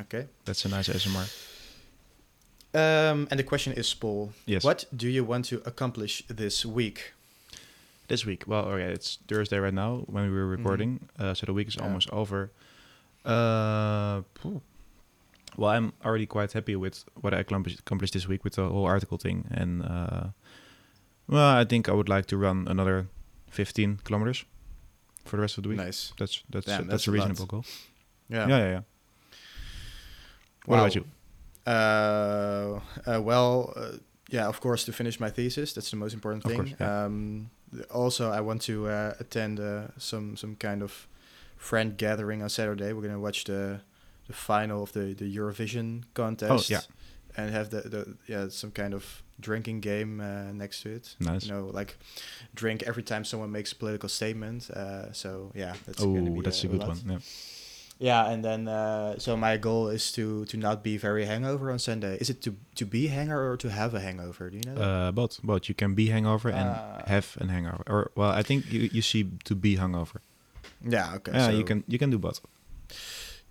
Okay. 0.01 0.28
That's 0.46 0.66
a 0.66 0.69
nice 0.69 0.88
ASMR. 0.90 1.28
Um, 2.74 3.28
and 3.31 3.40
the 3.40 3.44
question 3.44 3.74
is, 3.74 3.94
Paul, 3.94 4.31
Yes. 4.46 4.63
what 4.63 4.86
do 4.96 5.07
you 5.10 5.24
want 5.24 5.46
to 5.46 5.62
accomplish 5.66 6.24
this 6.28 6.66
week? 6.66 7.13
This 8.07 8.25
week. 8.25 8.44
Well, 8.48 8.66
okay, 8.66 8.92
it's 8.94 9.18
Thursday 9.28 9.57
right 9.57 9.74
now 9.74 10.04
when 10.07 10.24
we 10.25 10.30
were 10.38 10.46
Mhm. 10.48 10.57
recording, 10.57 11.10
uh, 11.19 11.34
so 11.34 11.46
the 11.46 11.54
week 11.54 11.68
is 11.68 11.75
Yeah. 11.75 11.84
almost 11.86 12.10
over. 12.12 12.51
Uh, 13.25 14.22
well, 15.57 15.72
I'm 15.72 15.94
already 16.06 16.25
quite 16.25 16.52
happy 16.54 16.75
with 16.75 17.04
what 17.22 17.34
I 17.34 17.40
accomplished, 17.40 18.13
this 18.13 18.28
week 18.28 18.44
with 18.44 18.54
the 18.54 18.68
whole 18.69 18.86
article 18.86 19.18
thing, 19.18 19.45
and 19.52 19.84
uh, 19.84 20.28
well, 21.28 21.57
I 21.62 21.66
think 21.66 21.90
I 21.90 21.92
would 21.92 22.10
like 22.10 22.25
to 22.28 22.38
run 22.38 22.68
another 22.68 23.07
15 23.52 23.98
kilometers 24.04 24.45
for 25.25 25.36
the 25.38 25.42
rest 25.42 25.57
of 25.57 25.63
the 25.63 25.69
week. 25.69 25.78
Nice. 25.80 26.13
That's 26.18 26.44
that's 26.50 26.66
Damn, 26.66 26.88
that's, 26.88 26.90
that's 26.90 27.07
a 27.07 27.10
a 27.10 27.12
lot. 27.12 27.16
reasonable 27.16 27.45
goal. 27.48 27.66
Yeah. 28.30 28.48
Yeah, 28.48 28.57
yeah, 28.57 28.69
yeah. 28.72 28.81
What 30.65 30.75
Wow. 30.77 30.83
about 30.85 30.95
you? 30.95 31.06
Uh, 31.65 32.79
uh, 33.07 33.21
well, 33.21 33.73
uh, 33.75 33.97
yeah, 34.29 34.47
of 34.47 34.59
course, 34.59 34.85
to 34.85 34.91
finish 34.94 35.19
my 35.19 35.29
thesis. 35.31 35.73
That's 35.73 35.89
the 35.91 35.97
most 35.97 36.13
important 36.13 36.45
Of 36.45 36.51
thing. 36.51 36.59
course, 36.65 36.75
yeah. 36.79 37.06
um, 37.06 37.50
also, 37.91 38.31
I 38.31 38.41
want 38.41 38.61
to 38.63 38.88
uh, 38.88 39.13
attend 39.19 39.59
uh, 39.59 39.88
some 39.97 40.35
some 40.38 40.56
kind 40.56 40.81
of 40.81 41.07
friend 41.57 41.97
gathering 41.97 42.41
on 42.44 42.50
Saturday. 42.50 42.94
We're 42.94 43.07
gonna 43.07 43.19
watch 43.19 43.44
the 43.44 43.79
the 44.27 44.33
final 44.33 44.81
of 44.83 44.91
the 44.91 45.13
the 45.15 45.38
Eurovision 45.38 46.03
contest. 46.13 46.71
Oh, 46.71 46.73
yeah. 46.75 46.81
And 47.38 47.51
have 47.51 47.69
the, 47.69 47.81
the 47.89 48.17
yeah 48.27 48.50
some 48.50 48.71
kind 48.71 48.94
of 48.94 49.23
drinking 49.39 49.81
game 49.81 50.19
uh, 50.19 50.51
next 50.53 50.81
to 50.83 50.89
it. 50.89 51.15
Nice. 51.19 51.45
You 51.47 51.53
know, 51.53 51.69
like 51.79 51.97
drink 52.53 52.83
every 52.88 53.03
time 53.03 53.23
someone 53.23 53.51
makes 53.51 53.71
a 53.71 53.75
political 53.75 54.09
statement. 54.09 54.69
Uh, 54.69 55.13
so 55.13 55.51
yeah, 55.56 55.73
that's 55.85 56.03
gonna 56.03 56.29
Oh, 56.29 56.33
be 56.35 56.41
that's 56.41 56.63
a 56.63 56.67
good 56.67 56.79
lot. 56.79 56.88
one. 56.88 56.97
Yeah. 57.06 57.19
Yeah, 58.01 58.31
and 58.31 58.44
then 58.44 58.68
uh, 58.69 59.19
so 59.19 59.36
my 59.36 59.57
goal 59.57 59.90
is 59.90 60.12
to 60.13 60.46
to 60.46 60.57
not 60.57 60.84
be 60.84 60.98
very 60.98 61.25
hangover 61.25 61.69
on 61.69 61.80
Sunday. 61.80 62.18
Is 62.22 62.30
it 62.30 62.42
to 62.44 62.56
to 62.75 62.86
be 62.86 63.07
hangover 63.07 63.51
or 63.51 63.57
to 63.57 63.69
have 63.69 63.94
a 63.94 64.00
hangover? 64.00 64.50
Do 64.50 64.56
you 64.56 64.63
know? 64.63 64.81
Uh, 64.81 65.12
both, 65.12 65.42
both. 65.44 65.68
You 65.68 65.75
can 65.75 65.96
be 65.96 66.07
hangover 66.10 66.50
and 66.50 66.69
Uh, 66.69 67.04
have 67.07 67.36
an 67.42 67.50
hangover, 67.50 67.84
or 67.88 68.12
well, 68.16 68.31
I 68.40 68.44
think 68.44 68.72
you 68.72 68.90
you 68.94 69.01
see 69.01 69.25
to 69.44 69.56
be 69.56 69.75
hungover. 69.75 70.22
yeah, 70.81 71.16
okay. 71.16 71.34
yeah, 71.34 71.46
so, 71.48 71.51
you 71.51 71.66
can 71.66 71.84
you 71.88 71.98
can 72.00 72.10
do 72.10 72.18
both. 72.18 72.40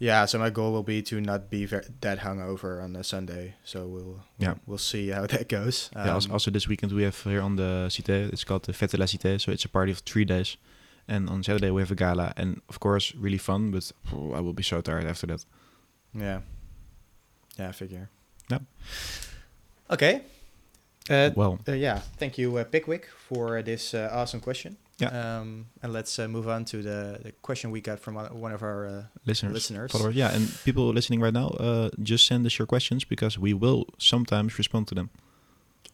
Yeah, 0.00 0.26
so 0.26 0.38
my 0.38 0.50
goal 0.50 0.72
will 0.72 0.84
be 0.84 1.02
to 1.02 1.20
not 1.20 1.50
be 1.50 1.66
ver- 1.66 1.84
that 2.00 2.20
hungover 2.20 2.80
on 2.82 2.94
a 2.96 3.02
Sunday. 3.02 3.54
So 3.64 3.78
we'll 3.86 4.20
Yeah. 4.38 4.54
we'll 4.66 4.78
see 4.78 5.10
how 5.10 5.26
that 5.26 5.48
goes. 5.48 5.90
yeah. 5.96 6.14
Also, 6.14 6.28
Um, 6.28 6.32
also 6.34 6.50
this 6.50 6.68
weekend 6.68 6.92
we 6.92 7.02
have 7.04 7.16
here 7.24 7.42
on 7.42 7.56
the 7.56 7.88
Cité. 7.90 8.32
It's 8.32 8.44
called 8.44 8.62
the 8.62 8.72
Fête 8.72 8.92
de 8.92 8.96
la 8.96 9.06
Cité, 9.06 9.38
so 9.40 9.52
it's 9.52 9.64
a 9.64 9.68
party 9.68 9.90
of 9.92 9.98
three 10.04 10.24
days. 10.24 10.56
And 11.08 11.28
on 11.30 11.42
Saturday 11.42 11.70
we 11.70 11.80
have 11.82 11.90
a 11.90 11.94
gala, 11.94 12.32
and 12.36 12.60
of 12.68 12.80
course 12.80 13.14
really 13.14 13.38
fun. 13.38 13.70
But 13.70 13.90
oh, 14.12 14.32
I 14.34 14.40
will 14.40 14.52
be 14.52 14.62
so 14.62 14.80
tired 14.80 15.06
after 15.06 15.26
that. 15.26 15.44
Yeah. 16.14 16.40
Yeah, 17.58 17.68
I 17.68 17.72
figure. 17.72 18.08
Yeah. 18.50 18.58
Okay. 19.90 20.22
Uh, 21.10 21.30
well, 21.34 21.58
uh, 21.66 21.72
yeah, 21.72 22.00
thank 22.18 22.36
you, 22.36 22.54
uh, 22.58 22.64
Pickwick, 22.64 23.08
for 23.28 23.62
this 23.62 23.94
uh, 23.94 24.10
awesome 24.12 24.40
question. 24.40 24.76
Yeah. 24.98 25.08
Um, 25.08 25.66
and 25.82 25.92
let's 25.92 26.18
uh, 26.18 26.28
move 26.28 26.48
on 26.48 26.64
to 26.66 26.82
the, 26.82 27.18
the 27.22 27.32
question 27.40 27.70
we 27.70 27.80
got 27.80 27.98
from 27.98 28.16
one 28.16 28.52
of 28.52 28.62
our 28.62 28.86
uh, 28.86 29.02
listeners, 29.24 29.54
listeners. 29.54 29.92
followers, 29.92 30.14
yeah, 30.14 30.34
and 30.34 30.52
people 30.64 30.88
listening 30.88 31.20
right 31.20 31.32
now, 31.32 31.48
uh, 31.48 31.88
just 32.02 32.26
send 32.26 32.44
us 32.44 32.58
your 32.58 32.66
questions 32.66 33.04
because 33.04 33.38
we 33.38 33.54
will 33.54 33.86
sometimes 33.96 34.58
respond 34.58 34.88
to 34.88 34.94
them. 34.94 35.08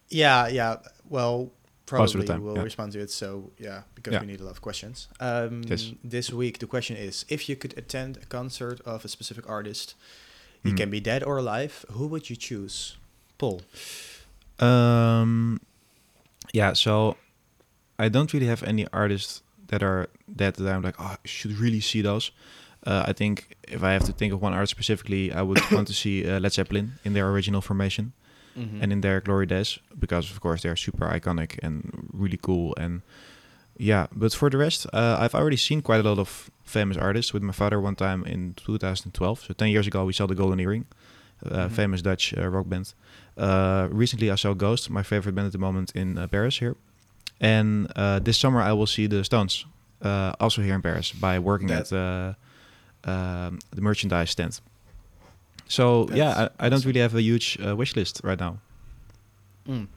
Yeah, 0.09 0.49
yeah. 0.49 0.77
Well, 1.09 1.53
probably 1.87 2.21
the 2.21 2.27
time, 2.33 2.43
we'll 2.45 2.57
yeah. 2.57 2.63
respond 2.63 2.93
to 2.93 3.01
it. 3.01 3.11
So 3.11 3.51
yeah, 3.59 3.83
because 3.95 4.13
Yeah. 4.15 4.21
we 4.21 4.27
need 4.27 4.41
a 4.41 4.45
lot 4.45 4.53
of 4.53 4.61
questions. 4.61 5.09
Um, 5.21 5.63
Yes. 5.69 5.93
This 6.03 6.31
week 6.33 6.59
the 6.59 6.67
question 6.67 6.97
is: 6.97 7.25
If 7.29 7.49
you 7.49 7.57
could 7.57 7.75
attend 7.79 8.17
a 8.17 8.27
concert 8.27 8.81
of 8.87 9.05
a 9.05 9.09
specific 9.09 9.45
artist, 9.49 9.95
he 10.63 10.71
Hmm. 10.71 10.77
can 10.77 10.91
be 10.91 11.01
dead 11.01 11.23
or 11.23 11.39
alive. 11.39 11.85
Who 11.93 12.07
would 12.09 12.29
you 12.31 12.37
choose? 12.37 12.97
Paul. 13.39 13.61
Um, 14.59 15.61
yeah, 16.53 16.73
so 16.75 17.17
I 17.99 18.09
don't 18.09 18.33
really 18.33 18.47
have 18.47 18.63
any 18.63 18.87
artists 18.93 19.43
that 19.69 19.83
are 19.83 20.09
dead 20.35 20.55
that 20.55 20.73
I'm 20.73 20.83
like, 20.83 20.95
oh, 21.01 21.05
I 21.05 21.17
should 21.25 21.53
really 21.59 21.81
see 21.81 22.03
those. 22.03 22.31
Uh, 22.87 23.05
I 23.09 23.13
think 23.13 23.57
if 23.67 23.83
I 23.83 23.93
have 23.93 24.05
to 24.05 24.13
think 24.13 24.33
of 24.33 24.43
one 24.43 24.53
artist 24.55 24.71
specifically, 24.71 25.33
I 25.33 25.43
would 25.43 25.59
want 25.73 25.89
to 25.89 25.95
see 25.95 26.25
uh, 26.29 26.39
Led 26.41 26.53
Zeppelin 26.53 26.93
in 27.05 27.13
their 27.15 27.29
original 27.31 27.61
formation 27.61 28.13
Mm-hmm. 28.57 28.83
and 28.83 28.93
in 28.93 29.01
their 29.01 29.21
glory 29.21 29.47
days 29.47 29.79
because, 29.99 30.31
of 30.31 30.41
course, 30.41 30.63
they're 30.63 30.77
super 30.77 31.07
iconic 31.07 31.59
and 31.63 32.09
really 32.13 32.39
cool. 32.41 32.73
And 32.79 33.03
yeah, 33.77 34.07
but 34.13 34.33
for 34.33 34.49
the 34.51 34.59
rest, 34.59 34.87
uh, 34.93 35.17
I've 35.19 35.35
already 35.35 35.57
seen 35.57 35.83
quite 35.83 35.99
a 36.05 36.09
lot 36.09 36.19
of 36.21 36.51
famous 36.63 36.97
artists 36.97 37.33
with 37.35 37.43
my 37.43 37.53
father 37.53 37.81
one 37.81 37.97
time 37.97 38.25
in 38.25 38.55
2012. 38.55 39.41
So 39.47 39.55
10 39.55 39.69
years 39.69 39.87
ago, 39.89 40.05
we 40.05 40.13
saw 40.13 40.27
the 40.27 40.35
Golden 40.37 40.61
Earring, 40.61 40.85
uh, 41.45 41.67
Mhm. 41.67 41.71
famous 41.73 42.03
Dutch 42.03 42.33
uh, 42.39 42.49
rock 42.49 42.69
band. 42.69 42.95
Uh, 43.37 43.89
recently, 43.91 44.31
I 44.31 44.37
saw 44.37 44.55
Ghost, 44.55 44.89
my 44.91 45.03
favorite 45.03 45.35
band 45.35 45.47
at 45.47 45.53
the 45.53 45.59
moment 45.59 45.91
in 45.97 46.17
uh, 46.19 46.29
Paris 46.29 46.59
here. 46.61 46.77
And 47.41 47.91
uh, 47.97 48.21
this 48.21 48.39
summer, 48.39 48.61
I 48.61 48.73
will 48.73 48.87
see 48.87 49.09
the 49.09 49.25
Stones, 49.25 49.67
uh, 50.01 50.33
also 50.39 50.63
here 50.63 50.75
in 50.77 50.83
Paris, 50.83 51.11
by 51.13 51.39
working 51.41 51.69
That- 51.69 51.93
at 51.93 51.93
uh, 51.93 52.35
um, 53.11 53.59
the 53.75 53.81
merchandise 53.81 54.31
stand. 54.31 54.61
So 55.69 56.05
That's 56.05 56.19
yeah, 56.19 56.49
I, 56.59 56.67
I 56.67 56.69
don't 56.69 56.85
really 56.85 57.01
have 57.01 57.15
a 57.15 57.23
huge 57.23 57.59
uh, 57.65 57.75
wish 57.77 57.97
list 57.97 58.21
right 58.25 58.39
now. 58.39 58.59
Mm. 59.69 59.89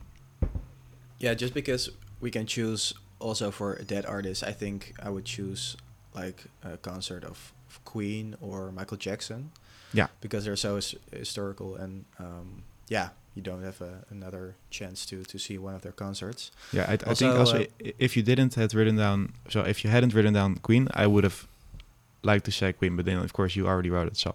Yeah, 1.18 1.34
just 1.34 1.54
because 1.54 1.90
we 2.20 2.30
can 2.30 2.46
choose 2.46 2.94
also 3.18 3.50
for 3.50 3.74
a 3.74 3.84
dead 3.84 4.06
artist, 4.06 4.42
I 4.44 4.52
think 4.52 4.94
I 5.02 5.10
would 5.10 5.24
choose 5.24 5.76
like 6.14 6.44
a 6.62 6.76
concert 6.76 7.24
of 7.24 7.52
of 7.68 7.84
Queen 7.84 8.34
or 8.40 8.72
Michael 8.72 8.96
Jackson. 8.96 9.50
Yeah. 9.92 10.08
Because 10.20 10.44
they're 10.44 10.56
so 10.56 10.76
his- 10.76 10.96
historical 11.12 11.76
and 11.76 12.04
um, 12.18 12.62
yeah, 12.88 13.10
you 13.34 13.42
don't 13.42 13.62
have 13.62 13.80
a, 13.80 14.04
another 14.10 14.54
chance 14.70 15.06
to 15.06 15.22
to 15.24 15.38
see 15.38 15.58
one 15.58 15.74
of 15.74 15.82
their 15.82 15.92
concerts. 15.92 16.50
Yeah, 16.72 16.86
I, 16.88 16.92
I 16.94 16.96
think 17.14 17.34
Also, 17.34 17.38
also 17.38 17.58
uh, 17.60 17.90
if 17.98 18.16
you 18.16 18.22
didn't 18.22 18.54
had 18.54 18.74
written 18.74 18.96
down, 18.96 19.32
so 19.48 19.60
if 19.62 19.84
you 19.84 19.90
hadn't 19.90 20.14
written 20.14 20.34
down 20.34 20.56
Queen, 20.56 20.88
I 20.94 21.06
would 21.06 21.24
have 21.24 21.46
liked 22.22 22.44
to 22.46 22.50
say 22.50 22.72
Queen, 22.72 22.96
but 22.96 23.04
then 23.04 23.18
of 23.18 23.32
course 23.32 23.54
you 23.56 23.66
already 23.66 23.90
wrote 23.90 24.08
it. 24.08 24.16
So 24.16 24.34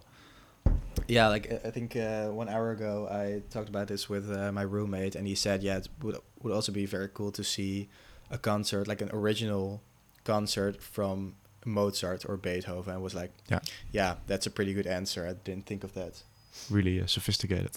Yeah, 1.08 1.28
like 1.28 1.52
I- 1.66 1.72
think 1.72 1.96
uh, 1.96 2.28
one 2.30 2.48
hour 2.50 2.72
ago 2.72 3.08
I 3.12 3.42
talked 3.50 3.70
about 3.70 3.88
this 3.88 4.08
with 4.10 4.32
uh, 4.32 4.52
my 4.52 4.62
roommate, 4.64 5.16
and 5.16 5.28
he 5.28 5.36
said, 5.36 5.62
yeah, 5.64 5.78
it 5.78 5.90
would 6.02 6.18
would 6.42 6.54
also 6.54 6.72
be 6.72 6.86
very 6.86 7.10
cool 7.14 7.32
to 7.32 7.44
see 7.44 7.90
a 8.32 8.38
concert, 8.38 8.88
like 8.88 9.02
an 9.02 9.10
original 9.14 9.82
concert 10.24 10.82
from 10.82 11.36
Mozart 11.66 12.26
or 12.28 12.38
Beethoven. 12.38 12.94
I 12.94 12.98
was 12.98 13.14
like, 13.14 13.32
Yeah. 13.50 13.60
yeah, 13.92 14.16
that's 14.28 14.46
a 14.48 14.50
pretty 14.52 14.74
good 14.74 14.88
answer. 14.88 15.28
I 15.28 15.34
didn't 15.34 15.66
think 15.66 15.84
of 15.84 15.94
that. 15.94 16.24
really 16.70 17.02
uh, 17.02 17.08
sophisticated. 17.08 17.72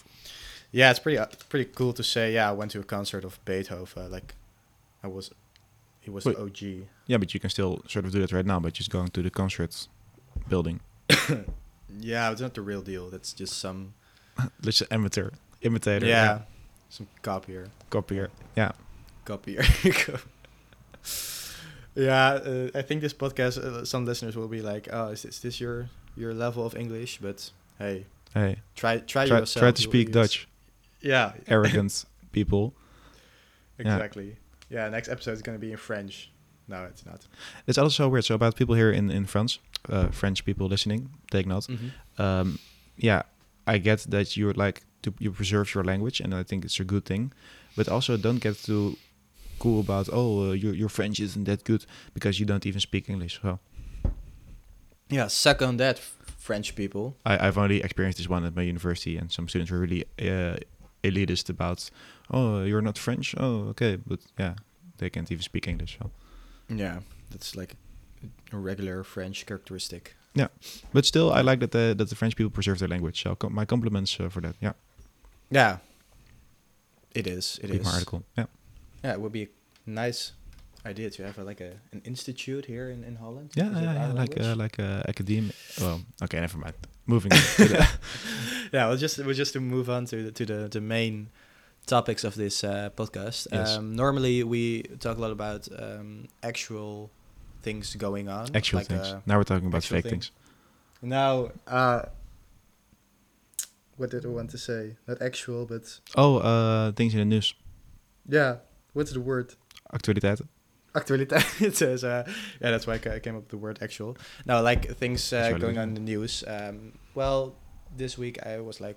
Yeah, 0.73 0.91
it's 0.91 1.01
pretty 1.01 1.19
uh, 1.19 1.27
pretty 1.49 1.71
cool 1.75 1.93
to 1.95 2.03
say. 2.03 2.33
Yeah, 2.35 2.49
I 2.51 2.53
went 2.53 2.71
to 2.73 2.81
a 2.81 2.85
concert 2.85 3.25
of 3.25 3.39
Beethoven. 3.45 4.11
Like, 4.11 4.35
I 5.03 5.09
was, 5.09 5.31
he 6.01 6.11
was 6.11 6.25
Wait. 6.25 6.37
OG. 6.37 6.63
Yeah, 7.07 7.19
but 7.19 7.33
you 7.35 7.41
can 7.41 7.51
still 7.51 7.83
sort 7.89 8.05
of 8.05 8.13
do 8.13 8.21
that 8.21 8.33
right 8.33 8.47
now 8.47 8.61
by 8.61 8.71
just 8.71 8.91
going 8.91 9.09
to 9.11 9.23
the 9.23 9.31
concert 9.31 9.89
building. 10.49 10.81
Yeah, 12.01 12.31
it's 12.33 12.41
not 12.41 12.55
the 12.55 12.63
real 12.63 12.83
deal. 12.83 13.11
That's 13.11 13.33
just 13.33 13.59
some. 13.59 13.95
Let's 14.63 14.79
just 14.79 14.93
amateur, 14.93 15.31
imitator, 15.63 16.07
yeah, 16.07 16.41
some 16.89 17.07
copier. 17.23 17.69
copier. 17.91 18.31
Yeah, 18.57 18.73
copier. 19.25 19.63
yeah, 21.95 22.27
uh, 22.33 22.69
I 22.75 22.83
think 22.83 23.01
this 23.01 23.15
podcast, 23.15 23.59
uh, 23.59 23.85
some 23.85 24.05
listeners 24.05 24.37
will 24.37 24.49
be 24.49 24.61
like, 24.63 24.89
"Oh, 24.93 25.09
is 25.09 25.23
this, 25.23 25.39
this 25.39 25.61
your 25.61 25.89
your 26.17 26.35
level 26.35 26.67
of 26.67 26.77
English?" 26.77 27.19
But 27.19 27.51
hey, 27.79 28.07
hey, 28.35 28.57
try 28.75 28.99
try, 28.99 29.27
try, 29.27 29.39
yourself. 29.39 29.63
try 29.63 29.71
to 29.71 29.83
speak 29.83 30.13
Dutch. 30.13 30.49
Yeah, 31.03 31.35
Arrogant 31.47 32.05
people. 32.33 32.75
yeah. 33.79 33.95
exactly. 33.95 34.37
Yeah. 34.71 34.89
next 34.89 35.09
episode 35.09 35.33
is 35.33 35.43
gonna 35.43 35.59
be 35.59 35.71
in 35.71 35.77
French. 35.77 36.33
No, 36.67 36.85
it's 36.85 37.05
not. 37.07 37.27
It's 37.67 37.79
also 37.79 38.09
weird. 38.09 38.25
So 38.25 38.35
about 38.35 38.57
people 38.57 38.75
here 38.75 38.91
in 38.91 39.11
in 39.11 39.27
France, 39.27 39.61
uh, 39.89 40.09
French 40.09 40.45
people 40.45 40.67
listening, 40.67 41.11
take 41.31 41.47
note. 41.47 41.69
um, 42.19 42.59
yeah, 42.97 43.23
I 43.67 43.79
get 43.79 44.07
that 44.11 44.37
you 44.37 44.53
like 44.53 44.83
to 45.03 45.13
you 45.19 45.33
preserve 45.33 45.75
your 45.75 45.85
language, 45.85 46.21
and 46.21 46.35
I 46.35 46.43
think 46.43 46.65
it's 46.65 46.81
a 46.81 46.85
good 46.85 47.05
thing. 47.05 47.33
But 47.77 47.89
also, 47.89 48.17
don't 48.17 48.41
get 48.41 48.57
too 48.63 48.97
cool 49.59 49.81
about 49.81 50.09
oh, 50.13 50.51
uh, 50.51 50.53
your 50.53 50.75
your 50.75 50.89
French 50.89 51.21
isn't 51.21 51.45
that 51.45 51.65
good 51.65 51.87
because 52.15 52.41
you 52.41 52.47
don't 52.47 52.67
even 52.67 52.81
speak 52.81 53.09
English. 53.09 53.41
So 53.43 53.59
Yeah, 55.11 55.29
suck 55.29 55.63
on 55.63 55.77
that, 55.77 55.99
French 56.39 56.75
people. 56.75 57.17
I, 57.25 57.47
I've 57.47 57.59
only 57.59 57.83
experienced 57.83 58.19
this 58.19 58.29
one 58.29 58.45
at 58.45 58.57
my 58.57 58.63
university, 58.63 59.17
and 59.17 59.31
some 59.31 59.49
students 59.49 59.71
were 59.71 59.81
really 59.81 60.05
uh, 60.21 60.57
elitist 61.03 61.49
about 61.49 61.91
oh, 62.31 62.65
you're 62.65 62.83
not 62.83 62.99
French. 62.99 63.35
Oh, 63.39 63.69
okay, 63.71 63.97
but 63.97 64.21
yeah, 64.39 64.55
they 64.99 65.11
can't 65.11 65.31
even 65.31 65.43
speak 65.43 65.69
English. 65.69 65.99
So. 66.01 66.11
Yeah, 66.69 67.01
that's 67.31 67.57
like 67.57 67.77
a 68.53 68.59
regular 68.59 69.05
French 69.05 69.47
characteristic. 69.47 70.17
Yeah, 70.35 70.49
but 70.93 71.07
still, 71.07 71.33
I 71.33 71.41
like 71.41 71.61
that 71.61 71.71
the 71.71 71.95
that 71.97 72.09
the 72.09 72.15
French 72.17 72.37
people 72.37 72.51
preserve 72.51 72.79
their 72.79 72.89
language. 72.89 73.23
So 73.23 73.37
my 73.49 73.65
compliments 73.65 74.21
uh, 74.21 74.29
for 74.29 74.41
that. 74.43 74.55
Yeah, 74.61 74.73
Yeah, 75.51 75.79
it 77.15 77.27
is. 77.27 77.59
It 77.63 77.71
read 77.71 77.81
is. 77.81 77.87
my 77.87 77.93
article. 77.93 78.23
Yeah. 78.37 78.47
Yeah, 79.05 79.13
it 79.13 79.21
would 79.21 79.33
be 79.33 79.43
a 79.43 79.49
nice 79.87 80.33
idea 80.85 81.11
to 81.11 81.25
have 81.25 81.39
a, 81.39 81.45
like 81.45 81.61
a 81.61 81.73
an 81.93 82.03
institute 82.05 82.67
here 82.67 82.91
in, 82.91 83.05
in 83.05 83.17
Holland. 83.17 83.51
Yeah, 83.55 83.71
yeah, 83.71 83.93
yeah, 83.95 84.13
like 84.13 84.41
uh, 84.41 84.55
like 84.57 84.79
uh, 84.79 85.03
academic. 85.09 85.55
Well, 85.81 86.01
okay, 86.23 86.41
never 86.41 86.59
mind. 86.59 86.75
Moving 87.07 87.33
on. 87.33 87.39
yeah, 88.73 88.89
well, 88.89 88.97
just 88.97 89.19
well, 89.19 89.35
just 89.35 89.53
to 89.53 89.61
move 89.61 89.89
on 89.89 90.07
to 90.07 90.25
the, 90.25 90.33
to 90.33 90.45
the 90.47 90.69
the 90.69 90.81
main 90.81 91.29
topics 91.87 92.25
of 92.25 92.35
this 92.35 92.65
uh, 92.65 92.91
podcast. 92.97 93.47
Yes. 93.53 93.77
Um, 93.77 93.95
normally, 93.95 94.43
we 94.45 94.83
talk 95.01 95.19
a 95.19 95.21
lot 95.21 95.31
about 95.31 95.69
um, 95.79 96.29
actual 96.43 97.11
things 97.67 97.97
going 97.97 98.27
on. 98.29 98.45
actual 98.55 98.79
like, 98.79 98.87
things. 98.87 99.09
uh, 99.09 99.21
now 99.27 99.37
we're 99.39 99.51
talking 99.53 99.67
about 99.73 99.83
fake 99.83 100.05
things. 100.05 100.31
things. 100.31 100.31
now, 101.17 101.51
uh, 101.67 102.03
what 103.97 104.11
did 104.11 104.25
I 104.25 104.29
want 104.29 104.51
to 104.51 104.59
say? 104.59 104.97
Not 105.09 105.21
actual, 105.21 105.67
but 105.67 105.85
Oh, 106.15 106.33
uh, 106.39 106.93
things 106.93 107.13
in 107.15 107.19
the 107.25 107.25
news. 107.35 107.55
yeah. 108.29 108.53
What's 108.93 109.13
the 109.13 109.21
word? 109.21 109.49
Actualiteiten. 109.93 110.47
Actualiteit. 110.95 111.45
it 111.69 111.77
says, 111.77 112.03
uh, 112.05 112.23
yeah, 112.61 112.71
that's 112.73 112.87
why 112.87 112.95
I 112.95 113.19
came 113.25 113.37
up 113.37 113.43
with 113.43 113.49
the 113.57 113.59
word 113.67 113.79
actual. 113.83 114.17
Now, 114.47 114.63
like 114.63 114.97
things 114.97 115.33
uh, 115.33 115.53
going 115.59 115.77
on 115.77 115.89
in 115.89 115.95
the 115.95 116.07
news. 116.13 116.45
Um, 116.47 116.93
well, 117.15 117.41
this 117.95 118.17
week 118.17 118.37
I 118.47 118.61
was 118.61 118.81
like, 118.81 118.97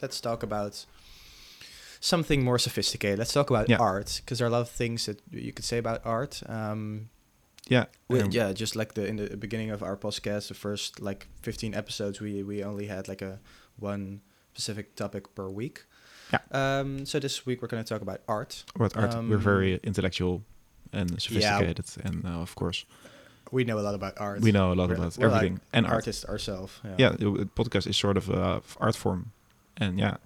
let's 0.00 0.18
talk 0.20 0.42
about 0.42 0.86
something 2.00 2.42
more 2.42 2.58
sophisticated. 2.58 3.18
Let's 3.18 3.34
talk 3.34 3.50
about 3.50 3.68
Yeah. 3.68 3.76
art 3.90 4.10
because 4.24 4.38
there 4.38 4.46
are 4.46 4.52
a 4.54 4.56
lot 4.58 4.62
of 4.62 4.70
things 4.70 5.04
that 5.06 5.18
you 5.30 5.52
could 5.52 5.66
say 5.66 5.78
about 5.78 6.00
art. 6.04 6.42
Um, 6.46 7.10
Yeah. 7.70 7.84
we- 8.08 8.20
um, 8.20 8.30
yeah, 8.32 8.52
just 8.52 8.74
like 8.76 8.92
the 8.94 9.06
in 9.06 9.16
the 9.16 9.36
beginning 9.36 9.70
of 9.70 9.82
our 9.82 9.96
podcast, 9.96 10.48
the 10.48 10.54
first 10.54 11.00
like 11.00 11.26
fifteen 11.42 11.72
episodes, 11.74 12.20
we 12.20 12.42
we 12.42 12.64
only 12.64 12.86
had 12.86 13.08
like 13.08 13.22
a 13.24 13.38
one 13.78 14.20
specific 14.54 14.94
topic 14.96 15.34
per 15.34 15.48
week. 15.48 15.84
Yeah. 16.32 16.40
Um. 16.52 17.06
So 17.06 17.18
this 17.20 17.46
week 17.46 17.62
we're 17.62 17.68
going 17.68 17.84
to 17.84 17.88
talk 17.94 18.02
about 18.02 18.20
art. 18.26 18.64
What 18.76 18.96
art? 18.96 19.14
we're 19.14 19.36
Um, 19.36 19.40
very 19.42 19.78
intellectual 19.82 20.42
and 20.92 21.10
sophisticated, 21.22 21.86
and 22.04 22.24
uh, 22.26 22.42
of 22.42 22.54
course, 22.54 22.84
We 23.52 23.64
know 23.64 23.78
a 23.78 23.84
lot 23.88 23.94
about 23.94 24.14
art. 24.20 24.40
we 24.42 24.50
know 24.52 24.72
a 24.72 24.74
lot 24.74 24.88
We're- 24.88 25.00
about 25.00 25.18
we're 25.18 25.28
like 25.28 25.36
everything 25.36 25.60
and 25.72 25.86
art. 25.86 25.94
artists 25.94 26.24
ourselves. 26.24 26.72
Yeah. 26.84 26.94
Yeah, 26.98 27.10
the 27.18 27.48
podcast 27.54 27.86
is 27.86 27.96
sort 27.96 28.16
of 28.16 28.28
a 28.30 28.62
art 28.80 28.96
form, 28.96 29.30
and 29.76 29.98
yeah, 29.98 30.16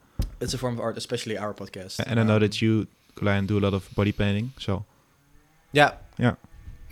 it's 0.40 0.54
a 0.54 0.58
form 0.58 0.74
of 0.74 0.80
art, 0.80 0.96
especially 0.96 1.36
our 1.38 1.54
podcast. 1.54 2.00
and 2.06 2.18
I 2.20 2.22
know 2.24 2.36
Um, 2.36 2.40
that 2.40 2.60
you, 2.62 2.86
Klein, 3.16 3.46
do 3.46 3.58
a 3.58 3.62
lot 3.66 3.74
of 3.74 3.88
body 3.94 4.12
painting. 4.12 4.52
So 4.58 4.84
Yeah. 5.72 5.90
Yeah. 6.18 6.34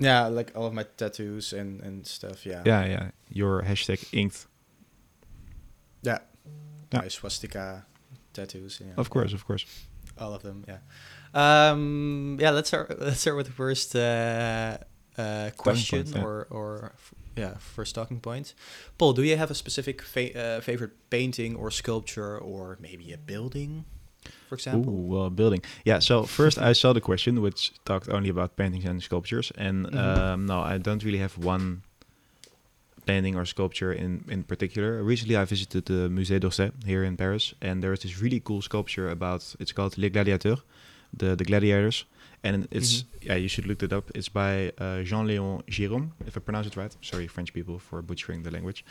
Yeah, 0.04 0.26
like 0.28 0.52
all 0.56 0.66
of 0.66 0.72
my 0.74 0.84
tattoos 0.96 1.52
and 1.52 1.80
and 1.82 2.06
stuff. 2.06 2.46
Yeah. 2.46 2.62
yeah, 2.66 2.86
yeah, 2.86 3.10
your 3.30 3.62
hashtag 3.62 4.04
inked, 4.12 4.46
Yeah. 6.02 6.18
Yeah. 6.92 7.02
My 7.02 7.08
swastika 7.08 7.86
tattoos. 8.32 8.80
Yeah. 8.80 8.94
of 8.96 9.08
course, 9.08 9.32
of 9.34 9.44
course. 9.44 9.64
all 10.18 10.34
of 10.34 10.42
them. 10.42 10.64
Yeah. 10.68 10.80
Um. 11.34 12.36
Yeah. 12.40 12.50
Let's 12.54 12.68
start. 12.68 13.00
Let's 13.00 13.20
start 13.20 13.36
with 13.36 13.46
the 13.46 13.52
first 13.52 13.96
uh, 13.96 14.76
uh, 15.18 15.50
question 15.56 16.04
point, 16.04 16.16
yeah. 16.16 16.22
or 16.24 16.46
or 16.50 16.92
f- 16.94 17.14
yeah 17.36 17.54
first 17.58 17.94
talking 17.94 18.20
point. 18.20 18.54
Paul, 18.98 19.12
do 19.14 19.22
you 19.22 19.36
have 19.38 19.50
a 19.50 19.54
specific 19.54 20.02
fa- 20.02 20.34
uh, 20.36 20.60
favorite 20.60 20.92
painting 21.10 21.56
or 21.56 21.70
sculpture 21.70 22.38
or 22.38 22.76
maybe 22.80 23.12
a 23.12 23.18
building, 23.18 23.84
for 24.48 24.54
example? 24.56 24.92
Ooh, 24.92 25.06
well, 25.16 25.30
building. 25.30 25.62
Yeah. 25.84 26.00
So 26.00 26.22
first, 26.38 26.58
I 26.58 26.72
saw 26.74 26.92
the 26.92 27.00
question, 27.00 27.40
which 27.42 27.72
talked 27.84 28.08
only 28.08 28.28
about 28.30 28.56
paintings 28.56 28.84
and 28.84 29.02
sculptures, 29.02 29.52
and 29.56 29.86
Mhm. 29.86 29.96
um, 29.96 30.46
no, 30.46 30.60
I 30.74 30.78
don't 30.78 31.02
really 31.04 31.18
have 31.20 31.36
one 31.38 31.82
painting 33.06 33.36
or 33.36 33.44
sculpture 33.46 33.92
in 33.92 34.24
in 34.28 34.42
particular. 34.44 35.02
Recently, 35.02 35.36
I 35.36 35.44
visited 35.44 35.84
the 35.84 36.08
Musée 36.08 36.38
d'Orsay 36.40 36.70
here 36.86 37.04
in 37.06 37.16
Paris, 37.16 37.54
and 37.60 37.82
there 37.82 37.92
is 37.92 38.00
this 38.00 38.20
really 38.22 38.40
cool 38.40 38.62
sculpture 38.62 39.10
about. 39.10 39.54
It's 39.58 39.72
called 39.72 39.96
Les 39.98 40.10
Gladiateurs, 40.10 40.62
the 41.18 41.34
the 41.36 41.44
gladiators, 41.44 42.04
and 42.44 42.66
it's 42.70 43.04
yeah, 43.26 43.36
you 43.38 43.48
should 43.48 43.66
look 43.66 43.82
it 43.82 43.92
up. 43.92 44.10
It's 44.14 44.28
by 44.28 44.72
uh, 44.78 45.02
Jean-Léon 45.04 45.62
Gérôme, 45.66 46.10
if 46.26 46.36
I 46.36 46.40
pronounce 46.40 46.66
it 46.68 46.76
right. 46.76 46.96
Sorry, 47.00 47.26
French 47.28 47.52
people, 47.52 47.78
for 47.78 48.02
butchering 48.02 48.42
the 48.44 48.50
language. 48.50 48.84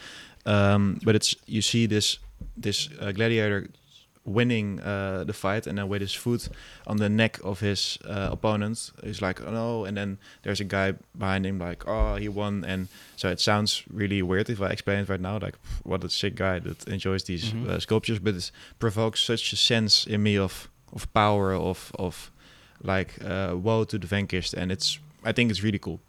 Um, 0.46 1.00
but 1.06 1.16
it's 1.16 1.36
you 1.48 1.62
see 1.62 1.88
this 1.88 2.20
this 2.62 2.90
uh, 3.00 3.12
gladiator 3.14 3.68
winning 4.26 4.80
uh, 4.82 5.24
the 5.26 5.34
fight, 5.34 5.66
and 5.68 5.78
then 5.78 5.88
with 5.90 6.02
his 6.02 6.14
foot 6.14 6.48
on 6.86 6.98
the 6.98 7.10
neck 7.10 7.40
of 7.44 7.60
his 7.60 7.98
uh, 8.06 8.30
opponent, 8.32 8.92
he's 9.04 9.22
like, 9.22 9.42
"Oh 9.42 9.52
no!" 9.52 9.86
And 9.86 9.98
then 9.98 10.18
there's 10.44 10.60
a 10.62 10.64
guy 10.64 10.94
behind 11.18 11.46
him, 11.46 11.58
like, 11.60 11.88
"Oh, 11.88 12.16
he 12.16 12.30
won!" 12.30 12.64
And 12.64 12.88
so 13.16 13.30
it 13.30 13.40
sounds 13.40 13.84
really 13.92 14.22
weird 14.22 14.50
if 14.50 14.62
I 14.62 14.68
explain 14.68 15.00
it 15.00 15.10
right 15.10 15.20
now, 15.22 15.40
like, 15.40 15.56
"Pff, 15.64 15.86
what 15.86 16.04
a 16.04 16.10
sick 16.10 16.36
guy 16.36 16.60
that 16.60 16.88
enjoys 16.88 17.24
these 17.24 17.52
Mhm. 17.52 17.68
uh, 17.68 17.80
sculptures, 17.80 18.20
but 18.20 18.36
it 18.36 18.52
provokes 18.80 19.24
such 19.24 19.54
a 19.54 19.56
sense 19.56 20.06
in 20.06 20.22
me 20.24 20.38
of 20.38 20.70
of 20.94 21.12
power, 21.14 21.54
of 21.54 21.92
of 21.98 22.32
like 22.84 23.14
uh, 23.24 23.56
woe 23.56 23.86
to 23.86 23.98
the 23.98 24.08
vanquished, 24.08 24.54
and 24.54 24.72
it's 24.72 25.00
I 25.24 25.32
think 25.34 25.50
it's 25.52 25.64
really 25.64 25.80
cool. 25.80 26.00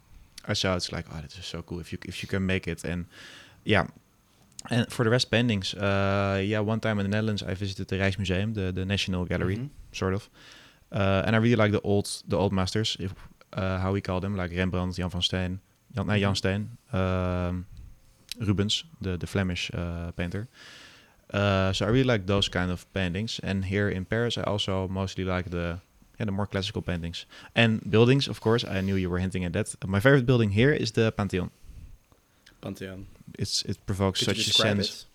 I 0.47 0.53
saw 0.53 0.75
it's 0.75 0.91
like, 0.91 1.05
oh, 1.11 1.21
this 1.21 1.37
is 1.37 1.45
so 1.45 1.61
cool 1.61 1.79
if 1.79 1.91
you 1.91 1.97
if 2.07 2.21
you 2.21 2.27
can 2.29 2.45
make 2.45 2.67
it, 2.67 2.83
and 2.83 3.05
yeah. 3.65 3.87
And 4.69 4.91
for 4.91 5.03
the 5.03 5.09
rest 5.09 5.29
paintings, 5.29 5.73
uh, 5.73 6.41
yeah, 6.45 6.59
one 6.61 6.79
time 6.79 6.99
in 6.99 7.03
the 7.09 7.15
Netherlands 7.15 7.43
I 7.43 7.53
visited 7.53 7.87
the 7.87 7.97
Rijksmuseum, 7.97 8.53
the 8.53 8.71
the 8.71 8.85
National 8.85 9.25
Gallery, 9.25 9.57
Mhm. 9.57 9.69
sort 9.91 10.13
of, 10.13 10.29
uh, 10.91 11.23
and 11.25 11.35
I 11.35 11.39
really 11.39 11.55
like 11.63 11.71
the 11.71 11.81
old 11.81 12.07
the 12.29 12.37
old 12.37 12.51
masters, 12.53 12.95
if 12.99 13.13
uh, 13.57 13.77
how 13.79 13.91
we 13.93 14.01
call 14.01 14.19
them, 14.21 14.35
like 14.35 14.51
Rembrandt, 14.57 14.95
Jan 14.95 15.09
van 15.09 15.21
Steen, 15.21 15.59
Jan, 15.95 16.07
no, 16.07 16.17
Jan 16.17 16.33
Mhm. 16.33 16.37
Steen, 16.37 16.69
um, 16.93 17.65
Rubens, 18.39 18.83
the 19.01 19.17
the 19.17 19.27
Flemish 19.27 19.69
uh, 19.73 20.11
painter. 20.15 20.47
Uh, 21.33 21.73
so 21.73 21.85
I 21.85 21.89
really 21.89 22.03
like 22.13 22.25
those 22.25 22.49
kind 22.49 22.71
of 22.71 22.85
paintings. 22.93 23.39
And 23.43 23.65
here 23.65 23.89
in 23.89 24.05
Paris, 24.05 24.37
I 24.37 24.41
also 24.43 24.87
mostly 24.87 25.23
like 25.23 25.49
the 25.49 25.79
yeah, 26.19 26.25
the 26.25 26.31
more 26.31 26.47
classical 26.47 26.81
paintings 26.81 27.25
and 27.55 27.81
buildings. 27.89 28.27
Of 28.27 28.39
course, 28.39 28.63
I 28.67 28.81
knew 28.81 28.95
you 28.95 29.09
were 29.09 29.19
hinting 29.21 29.45
at 29.45 29.53
that. 29.53 29.75
My 29.87 29.99
favorite 29.99 30.25
building 30.25 30.51
here 30.51 30.71
is 30.71 30.91
the 30.91 31.11
Pantheon. 31.11 31.49
Pantheon. 32.63 33.05
It's 33.39 33.63
it 33.65 33.77
provokes 33.85 34.19
Could 34.19 34.37
you 34.37 34.43
such 34.43 34.55
a 34.55 34.61
sense. 34.61 34.87
it? 34.89 35.05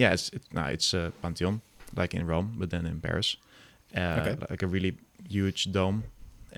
Yeah, 0.00 0.12
it's 0.14 0.28
it, 0.32 0.42
no, 0.52 0.62
it's 0.72 0.94
a 0.94 1.12
Pantheon, 1.22 1.60
like 1.96 2.14
in 2.16 2.26
Rome, 2.26 2.54
but 2.58 2.70
then 2.70 2.86
in 2.86 3.00
Paris. 3.00 3.36
Uh, 3.96 4.20
Okay. 4.20 4.36
Like 4.50 4.64
a 4.64 4.68
really 4.68 4.92
huge 5.30 5.72
dome 5.72 6.02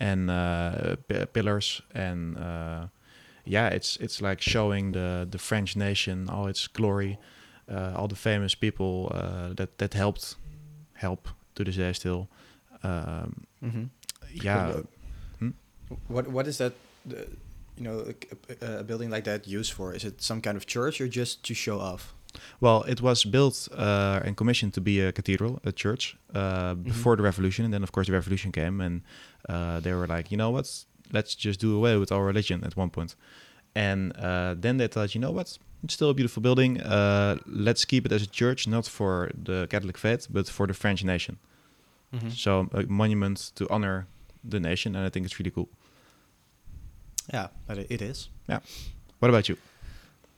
and 0.01 0.31
uh, 0.31 0.97
p- 1.09 1.27
pillars, 1.33 1.83
and 1.95 2.37
uh, 2.37 2.87
yeah, 3.45 3.75
it's 3.75 3.97
it's 4.01 4.21
like 4.21 4.41
showing 4.51 4.93
the 4.93 5.27
the 5.31 5.39
French 5.39 5.77
nation 5.77 6.29
all 6.29 6.49
its 6.49 6.69
glory, 6.69 7.19
uh, 7.71 7.93
all 7.97 8.09
the 8.09 8.17
famous 8.17 8.55
people 8.57 9.11
uh, 9.15 9.55
that 9.55 9.79
that 9.79 9.95
helped 9.95 10.37
help 10.93 11.29
to 11.55 11.65
this 11.65 11.77
day 11.77 11.93
still. 11.93 12.27
Um, 12.83 13.33
Mm-hmm. 13.63 13.85
Yeah. 14.45 14.73
Hmm? 15.39 15.51
What 16.09 16.27
what 16.29 16.47
is 16.47 16.57
that? 16.59 16.73
You 17.77 17.85
know, 17.85 18.13
a, 18.63 18.79
a- 18.79 18.85
building 18.85 19.11
like 19.11 19.25
that 19.25 19.47
used 19.47 19.73
for? 19.73 19.95
Is 19.95 20.05
it 20.05 20.23
some 20.23 20.41
kind 20.41 20.57
of 20.57 20.67
church 20.67 21.01
or 21.01 21.09
just 21.09 21.43
to 21.45 21.55
show 21.55 21.81
off? 21.81 22.15
Well, 22.61 22.83
it 22.83 23.01
was 23.01 23.25
built 23.25 23.69
uh, 23.77 24.21
and 24.25 24.37
commissioned 24.37 24.75
to 24.75 24.81
be 24.81 25.01
a 25.01 25.13
cathedral, 25.13 25.61
a 25.65 25.73
church, 25.73 26.17
uh, 26.35 26.75
before 26.75 27.17
the 27.17 27.23
revolution, 27.23 27.65
and 27.65 27.73
then 27.73 27.83
of 27.83 27.93
course 27.93 28.09
the 28.09 28.13
revolution 28.13 28.51
came, 28.53 28.81
and 28.81 29.03
uh, 29.49 29.81
they 29.81 29.93
were 29.93 30.07
like, 30.07 30.33
you 30.33 30.37
know 30.37 30.51
what, 30.51 30.85
let's 31.13 31.35
just 31.37 31.61
do 31.61 31.77
away 31.77 31.97
with 31.97 32.11
our 32.11 32.25
religion 32.25 32.65
at 32.65 32.77
one 32.77 32.91
point, 32.91 33.15
and 33.75 34.13
uh, 34.17 34.55
then 34.59 34.79
they 34.79 34.89
thought, 34.89 35.15
you 35.15 35.21
know 35.21 35.31
what, 35.31 35.59
it's 35.85 35.95
still 35.95 36.11
a 36.11 36.15
beautiful 36.15 36.43
building, 36.43 36.81
uh, 36.81 37.37
let's 37.47 37.85
keep 37.85 38.05
it 38.05 38.11
as 38.11 38.23
a 38.23 38.27
church, 38.27 38.67
not 38.67 38.87
for 38.87 39.31
the 39.41 39.69
Catholic 39.71 39.97
faith, 39.97 40.27
but 40.29 40.49
for 40.49 40.67
the 40.67 40.75
French 40.75 41.05
nation. 41.05 41.39
Mm-hmm. 42.13 42.31
So 42.31 42.69
a 42.73 42.83
monument 42.83 43.53
to 43.55 43.69
honor 43.71 44.07
the 44.43 44.59
nation, 44.59 44.97
and 44.97 45.07
I 45.07 45.09
think 45.09 45.25
it's 45.27 45.39
really 45.39 45.53
cool. 45.53 45.69
Yeah, 47.33 47.49
but 47.67 47.79
it, 47.79 47.87
it 47.91 48.03
is. 48.03 48.29
What 49.19 49.29
about 49.31 49.49
you? 49.49 49.57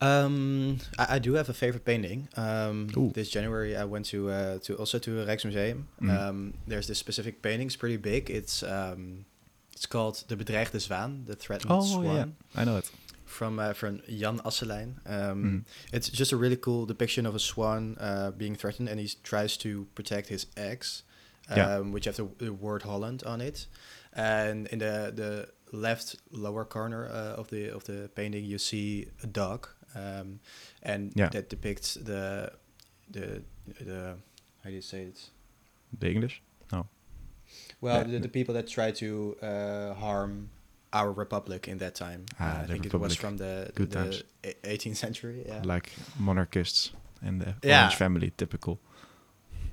Um, 0.00 0.78
I, 0.98 1.16
I 1.16 1.18
do 1.18 1.34
have 1.34 1.48
a 1.48 1.54
favorite 1.54 1.84
painting. 1.84 2.28
Um, 2.36 2.88
this 3.14 3.30
January 3.30 3.76
I 3.76 3.84
went 3.84 4.04
to 4.06 4.30
uh, 4.30 4.58
to 4.60 4.74
also 4.76 4.98
to 4.98 5.22
a 5.22 5.26
Rijksmuseum. 5.26 5.84
Mhm. 6.02 6.10
Um, 6.10 6.54
there's 6.66 6.86
this 6.86 6.98
specific 6.98 7.40
painting. 7.42 7.66
It's 7.68 7.76
pretty 7.76 7.96
big. 7.96 8.30
It's 8.30 8.62
um, 8.62 9.24
it's 9.72 9.86
called 9.86 10.22
De 10.28 10.36
Bedreigde 10.36 10.78
Zwaan, 10.78 11.26
the 11.26 11.34
threatened 11.34 11.72
Oh 11.72 11.82
swan, 11.84 12.04
yeah, 12.04 12.24
I 12.54 12.64
know 12.64 12.76
it. 12.78 12.90
from 13.24 13.58
uh, 13.58 13.72
from 13.72 14.00
Jan 14.08 14.38
Asselijn. 14.44 14.96
Um, 15.06 15.44
Mhm. 15.44 15.64
It's 15.92 16.10
just 16.10 16.32
a 16.32 16.36
really 16.36 16.56
cool 16.56 16.86
depiction 16.86 17.26
of 17.26 17.34
a 17.34 17.38
swan 17.38 17.96
uh, 17.98 18.30
being 18.36 18.54
threatened, 18.56 18.88
and 18.90 19.00
he 19.00 19.08
tries 19.22 19.56
to 19.58 19.86
protect 19.94 20.28
his 20.28 20.46
eggs, 20.56 21.04
um, 21.48 21.56
Yeah. 21.56 21.78
which 21.80 22.04
have 22.04 22.16
the, 22.16 22.28
the 22.38 22.52
word 22.52 22.82
Holland 22.82 23.22
on 23.24 23.40
it. 23.40 23.66
And 24.12 24.66
in 24.68 24.78
the 24.78 25.12
the 25.14 25.48
left 25.72 26.16
lower 26.30 26.64
corner 26.64 27.06
uh, 27.08 27.40
of 27.40 27.48
the 27.48 27.74
of 27.74 27.84
the 27.84 28.08
painting, 28.14 28.44
you 28.44 28.58
see 28.58 29.06
a 29.22 29.26
dog, 29.26 29.68
um, 29.94 30.40
and 30.82 31.12
Yeah. 31.16 31.28
that 31.30 31.48
depicts 31.50 31.94
the 31.94 32.50
the 33.10 33.42
the 33.80 34.16
how 34.62 34.70
do 34.70 34.74
you 34.74 34.82
say 34.82 35.02
it? 35.02 35.30
The 36.00 36.08
English? 36.10 36.42
No. 36.72 36.86
Well, 37.80 38.04
The- 38.04 38.18
the, 38.20 38.28
people 38.28 38.54
that 38.54 38.66
try 38.68 38.90
to 38.92 39.36
uh, 39.42 39.94
harm 39.94 40.50
our 40.92 41.12
republic 41.12 41.68
in 41.68 41.78
that 41.78 41.94
time. 41.94 42.24
Ah, 42.38 42.44
Uh, 42.44 42.62
I 42.62 42.66
think 42.66 42.84
it 42.86 42.92
republic. 42.92 43.08
was 43.08 43.16
from 43.16 43.36
the, 43.36 43.70
Good 43.74 43.90
the 43.90 44.02
times. 44.02 44.22
e- 44.44 44.54
18th 44.64 44.96
century. 44.96 45.44
Yeah. 45.46 45.62
Like 45.74 45.90
monarchists 46.18 46.92
and 47.22 47.40
the 47.40 47.54
Yeah. 47.62 47.80
Orange 47.82 47.96
family, 47.96 48.30
typical. 48.36 48.78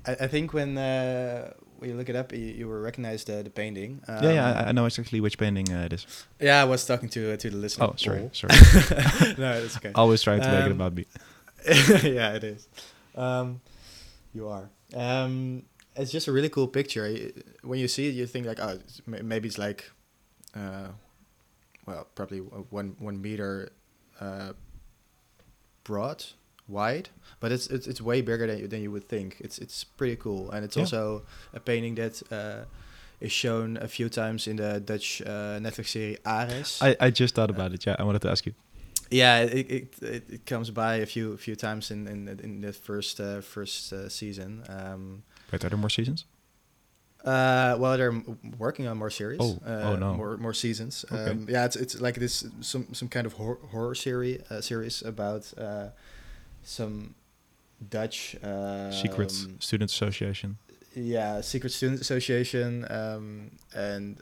I, 0.06 0.12
I 0.24 0.28
think 0.28 0.52
when 0.52 0.76
uh, 0.78 1.52
when 1.84 1.90
you 1.92 1.98
look 1.98 2.08
it 2.08 2.16
up, 2.16 2.32
you, 2.32 2.38
you 2.38 2.66
will 2.66 2.80
recognize 2.80 3.24
the, 3.24 3.42
the 3.42 3.50
painting. 3.50 4.00
Um, 4.08 4.24
yeah, 4.24 4.32
yeah, 4.32 4.52
I, 4.64 4.68
I 4.68 4.72
know 4.72 4.86
exactly 4.86 5.20
which 5.20 5.36
painting 5.36 5.70
uh, 5.70 5.82
it 5.84 5.92
is. 5.92 6.06
yeah, 6.40 6.62
I 6.62 6.64
was 6.64 6.86
talking 6.86 7.10
to 7.10 7.32
uh, 7.32 7.36
to 7.36 7.50
the 7.50 7.56
listener. 7.58 7.86
Oh, 7.86 7.94
sorry, 7.96 8.20
Paul. 8.20 8.30
sorry. 8.32 8.54
no, 9.38 9.60
that's 9.60 9.76
okay. 9.76 9.92
Always 9.94 10.22
trying 10.22 10.40
to 10.40 10.48
make 10.50 10.64
it 10.64 10.72
Um, 10.72 10.80
about 10.80 10.94
me. 10.94 11.04
yeah, 12.10 12.32
it 12.34 12.44
is. 12.44 12.66
Um, 13.14 13.60
you 14.32 14.48
are. 14.48 14.70
Um, 14.94 15.64
it's 15.94 16.10
just 16.10 16.26
a 16.26 16.32
really 16.32 16.48
cool 16.48 16.68
picture. 16.68 17.14
When 17.62 17.78
you 17.78 17.88
see 17.88 18.08
it, 18.08 18.14
you 18.14 18.26
think 18.26 18.46
like, 18.46 18.60
oh, 18.60 18.78
maybe 19.06 19.46
it's 19.48 19.58
like, 19.58 19.90
uh, 20.56 20.88
well, 21.86 22.06
probably 22.14 22.40
o- 22.40 22.66
one 22.70 22.96
one 22.98 23.20
meter 23.20 23.72
uh, 24.20 24.54
broad, 25.84 26.24
wide, 26.68 27.08
but 27.40 27.52
it's 27.52 27.66
it's, 27.66 27.86
it's 27.86 28.00
way 28.00 28.20
bigger 28.22 28.46
than 28.46 28.58
you, 28.58 28.68
than 28.68 28.82
you 28.82 28.90
would 28.90 29.08
think. 29.08 29.36
It's 29.40 29.58
it's 29.58 29.84
pretty 29.84 30.16
cool, 30.16 30.50
and 30.50 30.64
it's 30.64 30.76
Yeah. 30.76 30.82
also 30.82 31.22
a 31.52 31.60
painting 31.60 31.94
that 31.96 32.22
uh, 32.32 32.64
is 33.20 33.32
shown 33.32 33.76
a 33.76 33.88
few 33.88 34.08
times 34.08 34.46
in 34.46 34.56
the 34.56 34.80
Dutch 34.80 35.22
uh, 35.22 35.58
Netflix 35.60 35.88
series 35.88 36.18
Ares. 36.24 36.78
I, 36.82 36.96
I 37.00 37.10
just 37.10 37.34
thought 37.34 37.50
about 37.50 37.72
it. 37.72 37.86
Yeah, 37.86 37.96
I 37.98 38.02
wanted 38.04 38.22
to 38.22 38.30
ask 38.30 38.46
you. 38.46 38.54
Yeah, 39.10 39.40
it 39.42 39.70
it, 39.70 40.02
it, 40.02 40.24
it 40.30 40.46
comes 40.46 40.70
by 40.70 40.96
a 40.96 41.06
few 41.06 41.36
few 41.36 41.56
times 41.56 41.90
in 41.90 42.08
in, 42.08 42.28
in 42.28 42.60
the 42.60 42.72
first 42.72 43.20
uh, 43.20 43.40
first 43.40 43.92
uh, 43.92 44.08
season. 44.08 44.62
Um, 44.68 45.22
Wait, 45.52 45.64
are 45.64 45.68
there 45.68 45.78
more 45.78 45.90
seasons? 45.90 46.24
uh, 47.24 47.76
well, 47.78 47.96
they're 47.96 48.22
working 48.58 48.86
on 48.86 48.98
more 48.98 49.10
series. 49.10 49.40
Oh, 49.40 49.58
uh, 49.66 49.92
oh 49.92 49.96
no. 49.96 50.14
more 50.14 50.36
more 50.36 50.52
seasons. 50.54 51.04
Okay. 51.10 51.30
Um, 51.30 51.46
yeah, 51.48 51.64
it's 51.64 51.76
it's 51.76 52.00
like 52.00 52.16
this 52.20 52.44
some 52.60 52.92
some 52.92 53.08
kind 53.08 53.26
of 53.26 53.32
hor- 53.34 53.60
horror 53.70 53.94
series 53.94 54.42
uh, 54.50 54.60
series 54.60 55.02
about 55.02 55.52
uh, 55.56 55.88
some 56.64 57.14
Dutch 57.90 58.36
um, 58.42 58.92
Secret 58.92 59.30
Student 59.58 59.90
Association. 59.90 60.56
yeah 60.96 61.42
secret 61.42 61.72
student 61.72 62.00
association 62.00 62.84
um, 62.90 63.50
and 63.74 64.20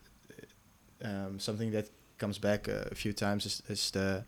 um, 1.05 1.39
something 1.39 1.71
that 1.73 1.87
comes 2.19 2.39
back 2.39 2.69
a 2.69 2.95
few 2.95 3.13
times 3.13 3.45
is, 3.47 3.63
is 3.69 3.91
the, 3.91 4.25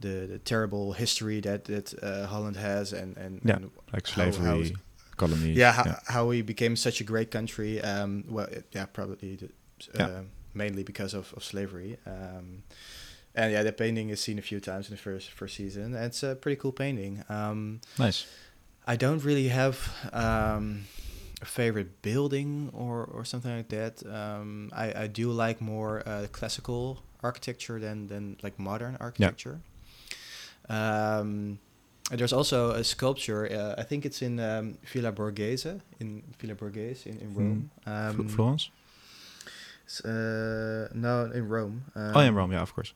the 0.00 0.26
the 0.32 0.38
terrible 0.38 0.92
history 0.94 1.40
that 1.40 1.64
that 1.64 1.94
uh, 2.02 2.26
Holland 2.26 2.56
has 2.56 2.92
and 2.92 3.16
and, 3.18 3.40
Yeah, 3.44 3.56
and 3.56 3.70
Like 3.92 4.06
How- 4.08 4.22
how 4.22 4.30
slavery, 4.30 4.60
is- 4.60 4.72
colonies. 5.16 5.56
yeah, 5.56 5.72
how, 5.72 5.84
how 6.06 6.28
we 6.30 6.42
became 6.42 6.76
such 6.76 7.00
a 7.00 7.04
great 7.04 7.30
country. 7.30 7.80
Um, 7.80 8.24
well, 8.28 8.46
it, 8.50 8.64
yeah, 8.76 8.86
probably 8.92 9.36
the, 9.36 9.46
uh, 9.46 10.08
Yeah. 10.08 10.20
mainly 10.54 10.82
because 10.84 11.16
of, 11.18 11.32
of 11.36 11.42
slavery. 11.44 11.96
And 13.34 13.52
yeah, 13.52 13.62
the 13.64 13.72
painting 13.72 14.10
is 14.10 14.20
seen 14.20 14.38
a 14.38 14.42
few 14.42 14.60
times 14.60 14.88
in 14.88 14.94
the 14.96 15.02
first 15.02 15.30
first 15.30 15.56
season. 15.56 15.94
It's 15.94 16.22
a 16.22 16.34
pretty 16.36 16.56
cool 16.56 16.72
painting. 16.72 17.24
Um, 17.28 17.80
Nice. 17.98 18.26
I 18.86 18.96
don't 18.96 19.24
really 19.24 19.48
have 19.48 19.76
um, 20.12 20.84
a 21.42 21.44
favorite 21.46 22.02
building 22.02 22.70
or, 22.72 23.04
or 23.04 23.24
something 23.24 23.50
like 23.56 23.68
that. 23.70 24.02
Um, 24.06 24.70
I, 24.72 25.04
I 25.04 25.06
do 25.08 25.32
like 25.32 25.60
more 25.60 26.02
uh, 26.06 26.26
classical 26.32 27.02
architecture 27.22 27.80
than, 27.80 28.06
than 28.08 28.36
like 28.42 28.58
modern 28.58 28.96
architecture. 29.00 29.58
Um, 30.68 31.58
there's 32.10 32.32
also 32.32 32.70
a 32.72 32.84
sculpture. 32.84 33.50
Uh, 33.50 33.80
I 33.80 33.84
think 33.84 34.04
it's 34.04 34.20
in 34.22 34.38
um, 34.38 34.76
Villa 34.92 35.12
Borghese 35.12 35.80
in 36.00 36.22
Villa 36.38 36.54
Borghese 36.54 37.06
in, 37.06 37.18
in 37.18 37.34
Rome. 37.34 37.70
Fl- 37.82 37.90
Um, 37.90 38.28
Florence? 38.28 38.70
uh, 40.04 40.88
no, 40.94 41.30
in 41.34 41.48
Rome. 41.48 41.84
Um, 41.94 42.12
oh, 42.14 42.20
in 42.20 42.34
Rome, 42.34 42.52
yeah, 42.52 42.62
of 42.62 42.74
course. 42.74 42.92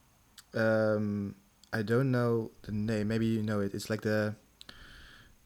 Um 0.55 1.35
I 1.73 1.83
don't 1.83 2.11
know 2.11 2.51
the 2.63 2.73
name. 2.73 3.09
Maybe 3.09 3.27
you 3.27 3.43
know 3.43 3.61
it. 3.61 3.75
It's 3.75 3.91
like 3.91 4.03
the 4.03 4.35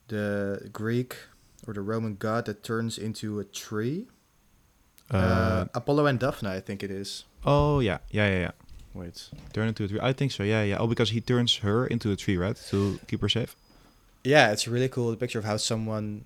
the 0.08 0.68
Greek 0.72 1.16
or 1.66 1.74
the 1.74 1.80
Roman 1.80 2.16
god 2.16 2.46
that 2.46 2.62
turns 2.62 2.98
into 2.98 3.40
a 3.40 3.44
tree. 3.44 4.06
Uh, 5.10 5.16
Uh, 5.16 5.64
Apollo 5.74 6.06
and 6.06 6.18
Daphne, 6.18 6.48
I 6.48 6.60
think 6.60 6.82
it 6.82 6.90
is. 6.90 7.24
oh, 7.44 7.80
yeah, 7.80 7.98
yeah, 8.10 8.28
yeah, 8.28 8.40
yeah. 8.40 8.50
Wait. 8.94 9.28
Turn 9.52 9.68
into 9.68 9.84
a 9.84 9.88
tree. 9.88 9.98
I 10.00 10.12
think 10.12 10.32
so. 10.32 10.42
Yeah, 10.42 10.62
yeah. 10.62 10.78
Oh, 10.78 10.86
because 10.86 11.10
he 11.10 11.20
turns 11.20 11.56
her 11.58 11.86
into 11.86 12.10
a 12.12 12.16
tree, 12.16 12.36
right? 12.36 12.56
To 12.70 12.98
keep 13.08 13.20
her 13.20 13.28
safe. 13.28 13.56
Yeah, 14.24 14.52
it's 14.52 14.68
really 14.68 14.88
cool 14.88 15.10
The 15.10 15.16
picture 15.16 15.38
of 15.38 15.44
how 15.44 15.56
someone 15.56 16.24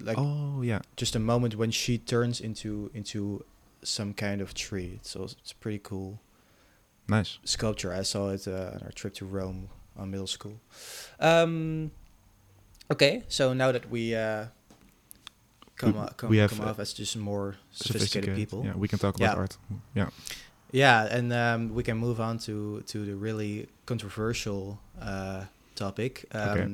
like 0.00 0.16
oh, 0.18 0.62
yeah. 0.62 0.80
just 0.96 1.14
a 1.16 1.18
moment 1.18 1.56
when 1.56 1.70
she 1.70 1.98
turns 1.98 2.40
into 2.40 2.90
into 2.94 3.44
some 3.82 4.14
kind 4.14 4.40
of 4.40 4.54
tree. 4.54 4.92
It's 5.00 5.14
it's 5.16 5.52
pretty 5.52 5.80
cool 5.82 6.20
Nice. 7.08 7.38
sculpture. 7.44 7.92
I 7.92 8.02
saw 8.02 8.30
it 8.30 8.46
uh, 8.48 8.74
on 8.74 8.82
our 8.84 8.92
trip 8.94 9.14
to 9.14 9.26
Rome 9.26 9.68
on 9.96 10.10
middle 10.10 10.26
school. 10.26 10.60
Um, 11.20 11.90
okay, 12.90 13.22
so 13.28 13.52
now 13.52 13.72
that 13.72 13.90
we 13.90 14.14
uh, 14.14 14.46
come, 15.76 15.92
We- 15.94 15.98
o- 16.00 16.08
come, 16.16 16.30
we 16.30 16.38
have, 16.38 16.50
come 16.50 16.60
uh, 16.66 16.70
off 16.70 16.78
as 16.78 16.92
just 16.94 17.16
more 17.16 17.56
sophisticated, 17.70 18.34
people. 18.36 18.64
Yeah, 18.64 18.74
we 18.76 18.88
can 18.88 18.98
talk 18.98 19.16
about 19.16 19.34
Yeah. 19.34 19.40
art. 19.40 19.56
Yeah. 19.94 20.08
Yeah, 20.72 21.16
and 21.18 21.32
um, 21.32 21.74
we 21.74 21.82
can 21.84 21.96
move 21.98 22.20
on 22.20 22.38
to 22.38 22.80
to 22.86 23.04
the 23.04 23.14
really 23.14 23.68
controversial 23.86 24.78
uh, 25.00 25.44
topic. 25.74 26.24
Um, 26.32 26.48
Okay. 26.50 26.68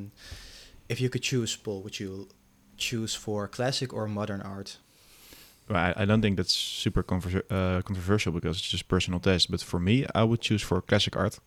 If 0.89 1.01
you 1.01 1.09
could 1.09 1.23
choose, 1.23 1.55
Paul, 1.57 1.83
would 1.83 2.01
you 2.01 2.27
choose 2.77 3.15
for 3.19 3.47
classic 3.49 3.93
or 3.93 4.09
modern 4.09 4.41
art? 4.43 4.79
Well, 5.71 5.79
I, 5.79 6.03
I 6.03 6.05
don't 6.05 6.21
think 6.21 6.37
that's 6.37 6.53
super 6.53 7.03
conver- 7.03 7.45
uh, 7.51 7.81
controversial 7.83 8.33
because 8.33 8.59
it's 8.59 8.69
just 8.69 8.89
personal 8.89 9.21
taste. 9.21 9.51
But 9.51 9.63
for 9.63 9.79
me, 9.79 10.05
I 10.15 10.25
would 10.25 10.41
choose 10.41 10.63
for 10.63 10.83
classic 10.83 11.17
art. 11.17 11.39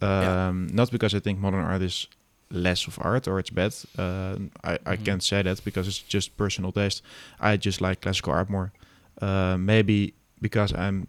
Um, 0.00 0.08
Yeah. 0.22 0.52
Not 0.72 0.90
because 0.90 1.14
I 1.14 1.20
think 1.20 1.38
modern 1.40 1.60
art 1.64 1.82
is 1.82 2.06
less 2.50 2.86
of 2.86 2.98
art 3.00 3.26
or 3.28 3.38
it's 3.38 3.50
bad. 3.50 3.74
Uh, 3.98 4.36
I, 4.62 4.78
I 4.92 4.96
Mhm. 4.96 5.04
can't 5.04 5.22
say 5.22 5.42
that 5.42 5.64
because 5.64 5.88
it's 5.88 5.98
just 6.14 6.36
personal 6.36 6.72
taste. 6.72 7.02
I 7.40 7.56
just 7.56 7.80
like 7.80 8.00
classical 8.00 8.32
art 8.32 8.48
more. 8.50 8.72
Uh, 9.20 9.56
maybe 9.58 10.12
because 10.40 10.72
I'm, 10.74 11.06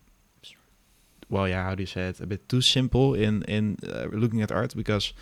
well, 1.29 1.47
yeah, 1.47 1.63
how 1.63 1.75
do 1.75 1.83
you 1.83 1.87
say 1.87 2.09
it? 2.09 2.19
A 2.21 2.25
bit 2.25 2.47
too 2.49 2.61
simple 2.61 3.13
in 3.13 3.43
in 3.47 3.77
uh, 3.87 4.05
looking 4.11 4.41
at 4.41 4.51
art 4.51 4.75
because 4.75 5.13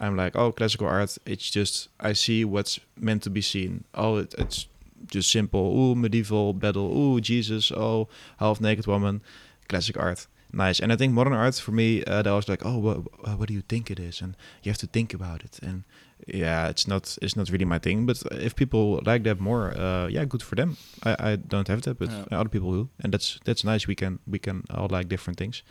I'm 0.00 0.16
like, 0.16 0.36
oh, 0.36 0.52
classical 0.52 0.86
art. 0.88 1.18
It's 1.24 1.50
just 1.50 1.88
I 2.00 2.14
see 2.14 2.44
what's 2.44 2.80
meant 2.96 3.22
to 3.22 3.30
be 3.30 3.40
seen. 3.42 3.84
Oh, 3.94 4.18
it, 4.18 4.34
it's 4.38 4.66
just 5.06 5.30
simple. 5.30 5.60
Ooh, 5.78 5.94
medieval 5.94 6.52
battle. 6.52 6.96
Ooh, 6.96 7.20
Jesus. 7.20 7.72
Oh, 7.72 8.08
half 8.38 8.60
naked 8.60 8.86
woman. 8.86 9.22
Classic 9.68 9.96
art. 9.98 10.26
Nice. 10.52 10.80
And 10.80 10.90
I 10.92 10.96
think 10.96 11.12
modern 11.12 11.34
art 11.34 11.56
for 11.56 11.72
me, 11.72 12.02
uh, 12.04 12.22
that 12.22 12.32
was 12.32 12.48
like, 12.48 12.64
oh, 12.64 12.78
what, 12.78 13.38
what 13.38 13.48
do 13.48 13.54
you 13.54 13.60
think 13.62 13.90
it 13.90 14.00
is? 14.00 14.22
And 14.22 14.34
you 14.62 14.70
have 14.70 14.78
to 14.78 14.86
think 14.86 15.12
about 15.12 15.44
it. 15.44 15.58
And 15.62 15.84
yeah, 16.26 16.68
it's 16.68 16.88
not 16.88 17.18
it's 17.22 17.36
not 17.36 17.50
really 17.50 17.66
my 17.66 17.78
thing. 17.78 18.06
But 18.06 18.22
if 18.32 18.54
people 18.56 19.00
like 19.04 19.24
that 19.24 19.40
more, 19.40 19.76
uh, 19.78 20.08
yeah, 20.08 20.24
good 20.24 20.42
for 20.42 20.56
them. 20.56 20.76
I, 21.04 21.32
I 21.32 21.36
don't 21.36 21.68
have 21.68 21.82
that, 21.82 21.98
but 21.98 22.08
Yeah. 22.10 22.24
other 22.40 22.48
people 22.48 22.72
do, 22.72 22.88
and 23.02 23.12
that's 23.12 23.38
that's 23.44 23.62
nice. 23.62 23.86
We 23.86 23.94
can 23.94 24.18
we 24.26 24.38
can 24.38 24.62
all 24.70 24.88
like 24.90 25.08
different 25.08 25.38
things. 25.38 25.62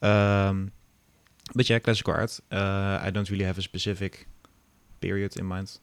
Um, 0.00 0.70
but 1.54 1.68
yeah, 1.68 1.80
classical 1.80 2.14
art. 2.14 2.40
Uh, 2.52 2.98
I 3.02 3.10
don't 3.10 3.28
really 3.30 3.44
have 3.44 3.58
a 3.58 3.62
specific 3.62 4.26
period 5.00 5.36
in 5.36 5.44
mind. 5.46 5.78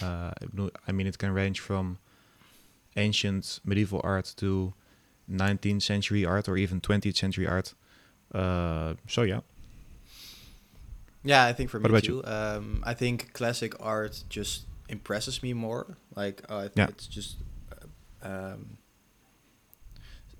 Uh, 0.00 0.30
I 0.30 0.70
I 0.88 0.92
mean, 0.92 1.06
it 1.06 1.18
can 1.18 1.32
range 1.34 1.60
from 1.60 1.98
ancient 2.96 3.60
medieval 3.64 4.00
art 4.04 4.34
to 4.36 4.74
19th 5.28 5.82
century 5.82 6.24
art 6.24 6.48
or 6.48 6.56
even 6.56 6.80
20th 6.80 7.16
century 7.16 7.46
art. 7.46 7.74
Uh, 8.34 8.94
so 9.08 9.22
yeah, 9.22 9.40
Yeah, 11.24 11.44
I 11.44 11.52
think 11.52 11.70
for 11.70 11.80
What 11.80 11.90
me 11.90 12.00
too. 12.00 12.22
Um, 12.24 12.82
I 12.86 12.94
think 12.94 13.32
classic 13.32 13.74
art 13.80 14.24
just 14.28 14.66
impresses 14.88 15.42
me 15.42 15.52
more. 15.54 15.96
Like 16.14 16.42
uh, 16.48 16.58
I 16.58 16.68
think 16.68 16.76
Yeah. 16.76 16.88
it's 16.88 17.06
just 17.06 17.36
uh, 17.72 18.28
um, 18.28 18.78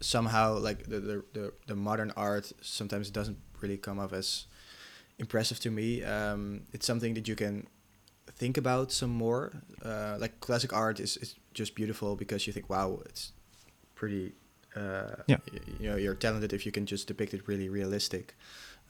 somehow 0.00 0.58
like 0.58 0.84
the, 0.88 1.00
the 1.00 1.24
the 1.32 1.52
the 1.66 1.74
modern 1.76 2.12
art 2.16 2.52
sometimes 2.60 3.10
doesn't 3.10 3.38
really 3.60 3.76
come 3.78 3.98
off 3.98 4.12
as 4.12 4.46
impressive 5.18 5.58
to 5.60 5.70
me. 5.70 6.02
Um, 6.04 6.62
it's 6.72 6.86
something 6.86 7.14
that 7.14 7.26
you 7.28 7.34
can 7.36 7.66
think 8.36 8.56
about 8.58 8.92
some 8.92 9.10
more. 9.10 9.52
Uh, 9.84 10.16
like 10.20 10.40
classic 10.40 10.72
art 10.72 11.00
is, 11.00 11.16
is 11.18 11.34
just 11.58 11.74
beautiful 11.74 12.16
because 12.16 12.46
you 12.46 12.52
think, 12.52 12.68
wow, 12.70 13.00
it's 13.06 13.32
pretty. 13.94 14.32
Uh, 14.76 15.16
Yeah. 15.26 15.38
you 15.80 15.88
know, 15.90 15.96
you're 15.96 16.14
talented 16.18 16.52
if 16.52 16.66
you 16.66 16.72
can 16.72 16.84
just 16.86 17.08
depict 17.08 17.32
it 17.34 17.42
really 17.48 17.68
realistic. 17.68 18.34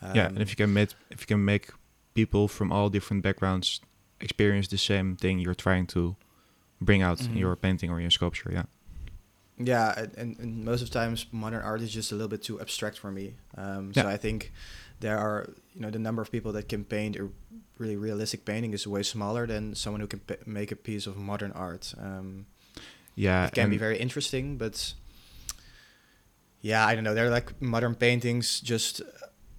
yeah. 0.03 0.27
And 0.29 0.37
Um, 0.37 0.43
if 0.43 0.49
you 0.51 0.57
can 0.57 0.73
make 0.73 0.91
if 1.11 1.21
you 1.23 1.27
can 1.27 1.45
make 1.45 1.67
people 2.15 2.49
from 2.49 2.73
all 2.73 2.91
different 2.91 3.23
backgrounds 3.23 3.81
experience 4.21 4.69
the 4.69 4.79
same 4.79 5.17
thing 5.17 5.39
you're 5.39 5.63
trying 5.69 5.87
to 5.87 6.17
bring 6.81 7.03
out 7.03 7.21
in 7.21 7.27
Mhm. 7.33 7.39
your 7.39 7.57
painting 7.57 7.91
or 7.93 8.01
your 8.01 8.11
sculpture, 8.11 8.51
yeah. 8.53 8.67
Yeah, 9.59 10.05
and, 10.21 10.39
and, 10.39 10.65
most 10.65 10.83
of 10.83 10.91
the 10.91 10.99
times 11.01 11.27
modern 11.33 11.63
art 11.63 11.81
is 11.81 11.91
just 11.95 12.13
a 12.13 12.15
little 12.15 12.29
bit 12.29 12.43
too 12.43 12.61
abstract 12.61 12.99
for 12.99 13.11
me. 13.11 13.35
Um, 13.57 13.95
So 13.95 14.07
I 14.15 14.19
think 14.19 14.53
there 15.01 15.17
are, 15.19 15.49
you 15.75 15.81
know, 15.81 15.91
the 15.91 15.99
number 15.99 16.21
of 16.23 16.31
people 16.31 16.53
that 16.53 16.69
can 16.69 16.85
paint 16.85 17.17
a 17.17 17.29
really 17.79 17.97
realistic 17.97 18.45
painting 18.45 18.75
is 18.75 18.87
way 18.87 19.03
smaller 19.03 19.47
than 19.47 19.75
someone 19.75 20.01
who 20.03 20.07
can 20.09 20.21
pa- 20.21 20.43
make 20.47 20.71
a 20.73 20.77
piece 20.77 21.07
of 21.11 21.17
modern 21.17 21.53
art. 21.53 21.95
Um, 21.99 22.47
Yeah, 23.17 23.47
it 23.47 23.53
can 23.55 23.71
be 23.71 23.79
very 23.79 23.99
interesting, 23.99 24.59
but 24.59 24.95
yeah, 26.61 26.87
I 26.87 26.95
don't 26.95 27.05
know. 27.05 27.15
They're 27.15 27.31
like 27.31 27.61
modern 27.61 27.95
paintings, 27.95 28.61
just 28.61 29.03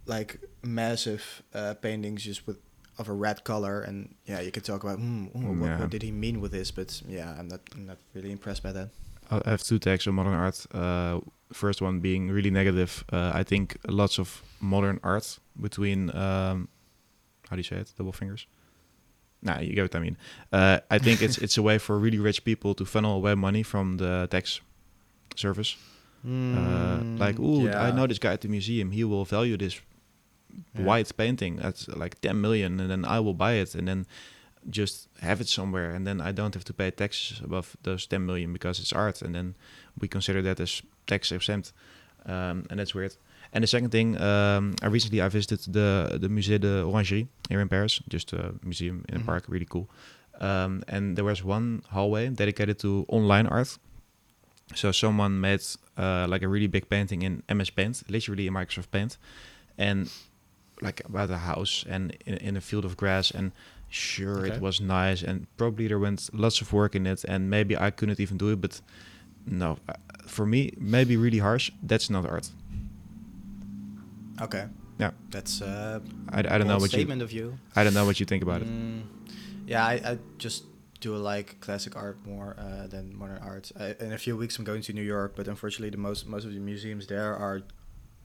like 0.06 0.40
massive 0.64 1.44
uh, 1.54 1.74
paintings, 1.82 2.24
just 2.24 2.46
with 2.48 2.60
of 3.00 3.10
a 3.10 3.14
red 3.14 3.44
color, 3.44 3.82
and 3.82 4.16
yeah, 4.26 4.42
you 4.42 4.52
can 4.52 4.64
talk 4.64 4.84
about, 4.84 4.98
hmm, 4.98 5.26
ooh, 5.36 5.54
what, 5.60 5.68
Yeah. 5.70 5.80
what 5.80 5.90
did 5.92 6.02
he 6.02 6.12
mean 6.12 6.42
with 6.42 6.52
this? 6.52 6.72
But 6.72 7.00
yeah, 7.08 7.36
I'm 7.38 7.48
not, 7.48 7.60
I'm 7.76 7.86
not 7.86 7.98
really 8.16 8.32
impressed 8.32 8.64
by 8.64 8.72
that. 8.72 8.90
I 9.30 9.50
have 9.50 9.62
two 9.62 9.78
takes 9.78 10.08
on 10.08 10.16
modern 10.16 10.34
art. 10.34 10.66
Uh, 10.74 11.20
first 11.54 11.82
one 11.82 12.00
being 12.00 12.32
really 12.32 12.50
negative. 12.50 13.04
Uh, 13.12 13.32
I 13.36 13.44
think 13.44 13.78
lots 13.88 14.18
of 14.20 14.42
modern 14.60 15.00
art 15.04 15.38
between 15.62 16.10
um, 16.16 16.70
how 17.50 17.56
do 17.56 17.58
you 17.58 17.64
say 17.64 17.76
it? 17.78 17.94
Double 17.98 18.12
fingers. 18.14 18.48
Nah, 19.42 19.60
you 19.60 19.74
get 19.74 19.84
what 19.84 19.96
I 19.96 20.00
mean. 20.00 20.18
Uh, 20.52 20.80
I 20.90 20.98
think 21.00 21.22
it's 21.22 21.38
it's 21.44 21.58
a 21.58 21.62
way 21.62 21.78
for 21.80 21.98
really 22.00 22.20
rich 22.20 22.44
people 22.44 22.74
to 22.76 22.86
funnel 22.86 23.16
away 23.16 23.36
money 23.36 23.64
from 23.64 23.98
the 23.98 24.28
tax 24.30 24.62
service. 25.36 25.76
Uh, 26.54 27.04
like, 27.18 27.38
Mm, 27.38 27.46
ooh, 27.46 27.70
I 27.72 27.92
know 27.92 28.08
this 28.08 28.20
guy 28.20 28.34
at 28.34 28.42
the 28.42 28.48
museum. 28.50 28.92
He 28.92 29.04
will 29.04 29.26
value 29.26 29.58
this 29.58 29.82
Yeah. 30.76 30.86
white 30.86 31.12
painting 31.18 31.60
at 31.60 31.88
like 31.98 32.20
10 32.22 32.42
million, 32.42 32.80
and 32.80 32.90
then 32.90 33.06
I 33.06 33.20
will 33.20 33.34
buy 33.36 33.54
it 33.62 33.76
and 33.76 33.88
then 33.88 34.06
just 34.70 35.08
have 35.22 35.40
it 35.42 35.48
somewhere, 35.48 35.92
and 35.96 36.06
then 36.06 36.20
I 36.20 36.32
don't 36.34 36.54
have 36.56 36.64
to 36.66 36.74
pay 36.74 36.92
taxes 36.92 37.40
above 37.44 37.78
those 37.84 38.08
10 38.08 38.26
million 38.26 38.52
because 38.54 38.80
it's 38.82 38.92
art, 38.94 39.22
and 39.22 39.34
then 39.36 39.56
we 40.02 40.08
consider 40.08 40.42
that 40.42 40.60
as 40.60 40.82
tax 41.06 41.32
exempt, 41.32 41.72
um, 42.26 42.66
and 42.70 42.80
that's 42.80 42.94
weird. 42.96 43.16
And 43.54 43.64
the 43.64 43.68
second 43.68 43.90
thing, 43.92 44.18
um, 44.22 44.74
I 44.82 44.88
recently 44.88 45.22
I 45.22 45.30
visited 45.30 45.74
the 45.74 46.18
the 46.22 46.28
Musée 46.30 46.60
de 46.60 46.84
Orangerie 46.84 47.28
here 47.50 47.62
in 47.62 47.70
Paris, 47.70 48.02
just 48.10 48.34
a 48.34 48.54
museum 48.64 49.04
in 49.10 49.16
a 49.16 49.20
Mhm. 49.20 49.26
park, 49.26 49.44
really 49.48 49.66
cool. 49.70 49.88
Um, 50.42 50.84
and 50.88 51.16
there 51.18 51.26
was 51.26 51.44
one 51.44 51.82
hallway 51.90 52.30
dedicated 52.30 52.78
to 52.80 53.06
online 53.08 53.48
art. 53.48 53.78
So 54.76 54.92
someone 54.92 55.40
made 55.40 55.62
uh, 55.98 56.28
like 56.30 56.44
a 56.46 56.48
really 56.48 56.68
big 56.68 56.90
painting 56.90 57.22
in 57.24 57.42
MS 57.50 57.72
Paint, 57.72 58.04
literally 58.10 58.46
in 58.48 58.54
Microsoft 58.54 58.92
Paint, 58.92 59.18
and 59.78 60.10
like 60.82 61.02
about 61.06 61.30
a 61.32 61.38
house 61.38 61.86
and 61.90 62.12
in, 62.26 62.34
in 62.38 62.58
a 62.58 62.62
field 62.62 62.86
of 62.86 62.96
grass. 62.96 63.32
And 63.32 63.52
sure, 63.90 64.40
Okay. 64.46 64.56
it 64.56 64.62
was 64.62 64.80
nice, 64.80 65.24
and 65.24 65.48
probably 65.58 65.88
there 65.88 65.98
went 66.00 66.30
lots 66.34 66.62
of 66.62 66.72
work 66.74 66.96
in 66.96 67.08
it, 67.08 67.24
and 67.24 67.50
maybe 67.50 67.76
I 67.76 67.90
couldn't 67.92 68.20
even 68.20 68.38
do 68.38 68.50
it. 68.52 68.62
But 68.62 68.82
no, 69.46 69.78
uh, 69.90 69.94
for 70.28 70.46
me, 70.46 70.72
maybe 70.78 71.16
really 71.18 71.40
harsh. 71.40 71.72
That's 71.82 72.10
not 72.10 72.26
art. 72.26 72.52
Okay. 74.42 74.66
Yeah. 75.00 75.12
That's 75.30 75.62
uh, 75.62 76.00
I, 76.30 76.40
I 76.40 76.42
don't 76.58 76.68
know 76.68 76.76
what 76.78 76.92
you 76.94 77.00
statement 77.00 77.22
of 77.22 77.32
you. 77.32 77.58
I 77.76 77.84
don't 77.84 77.94
know 77.94 78.06
what 78.06 78.20
you 78.20 78.26
think 78.26 78.44
about 78.44 78.62
it. 78.62 78.68
Mm, 78.68 79.04
yeah, 79.68 79.86
I, 79.86 79.94
I 79.94 80.18
just 80.38 80.64
do 81.00 81.16
like 81.16 81.60
classic 81.60 81.96
art 81.96 82.18
more 82.26 82.56
uh, 82.58 82.88
than 82.88 83.16
modern 83.16 83.38
art. 83.44 83.72
I, 83.80 83.96
in 84.00 84.12
a 84.14 84.18
few 84.18 84.36
weeks, 84.36 84.58
I'm 84.58 84.66
going 84.66 84.82
to 84.84 84.94
New 84.94 85.04
York, 85.04 85.34
but 85.36 85.48
unfortunately, 85.48 85.92
the 85.92 85.98
most 85.98 86.26
most 86.28 86.46
of 86.46 86.54
the 86.54 86.60
museums 86.60 87.08
there 87.08 87.36
are 87.36 87.62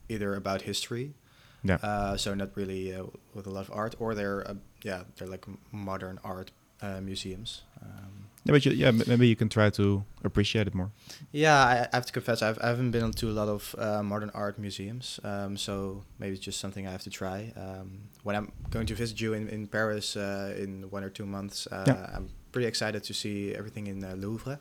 either 0.08 0.34
about 0.34 0.62
history, 0.62 1.14
Yeah. 1.62 1.76
uh, 1.82 2.16
so 2.16 2.34
not 2.34 2.50
really 2.56 2.94
uh, 2.94 3.04
with 3.34 3.46
a 3.46 3.50
lot 3.50 3.68
of 3.68 3.70
art, 3.74 3.94
or 3.98 4.14
they're 4.14 4.48
uh, 4.48 4.54
yeah, 4.82 5.02
they're 5.16 5.28
like 5.28 5.44
modern 5.72 6.18
art 6.24 6.50
uh, 6.80 7.00
museums. 7.02 7.62
Um, 7.82 8.21
Yeah, 8.44 8.52
but 8.52 8.64
you, 8.66 8.72
yeah, 8.72 8.90
maybe 9.06 9.28
you 9.28 9.36
can 9.36 9.48
try 9.48 9.70
to 9.70 10.04
appreciate 10.24 10.66
it 10.66 10.74
more. 10.74 10.90
yeah, 11.32 11.54
I, 11.64 11.88
I 11.92 11.96
have 11.96 12.06
to 12.06 12.12
confess, 12.12 12.42
I've, 12.42 12.58
I 12.60 12.66
haven't 12.68 12.90
been 12.90 13.12
to 13.12 13.26
a 13.30 13.36
lot 13.40 13.48
of 13.48 13.74
uh, 13.78 14.02
modern 14.02 14.30
art 14.34 14.58
museums, 14.58 15.20
um, 15.22 15.56
so 15.56 16.02
maybe 16.18 16.34
it's 16.34 16.44
just 16.44 16.58
something 16.60 16.86
I 16.86 16.90
have 16.90 17.02
to 17.04 17.10
try. 17.10 17.52
Um, 17.56 18.08
when 18.24 18.34
I'm 18.36 18.50
going 18.70 18.86
to 18.86 18.94
visit 18.94 19.20
you 19.20 19.34
in, 19.34 19.48
in 19.48 19.66
Paris 19.68 20.16
uh, 20.16 20.54
in 20.58 20.90
one 20.90 21.04
or 21.04 21.10
two 21.10 21.26
months, 21.26 21.66
uh, 21.70 21.84
Yeah. 21.86 22.16
I'm 22.16 22.28
pretty 22.50 22.66
excited 22.68 23.02
to 23.04 23.12
see 23.14 23.54
everything 23.54 23.86
in 23.86 24.02
uh, 24.04 24.14
Louvre. 24.16 24.58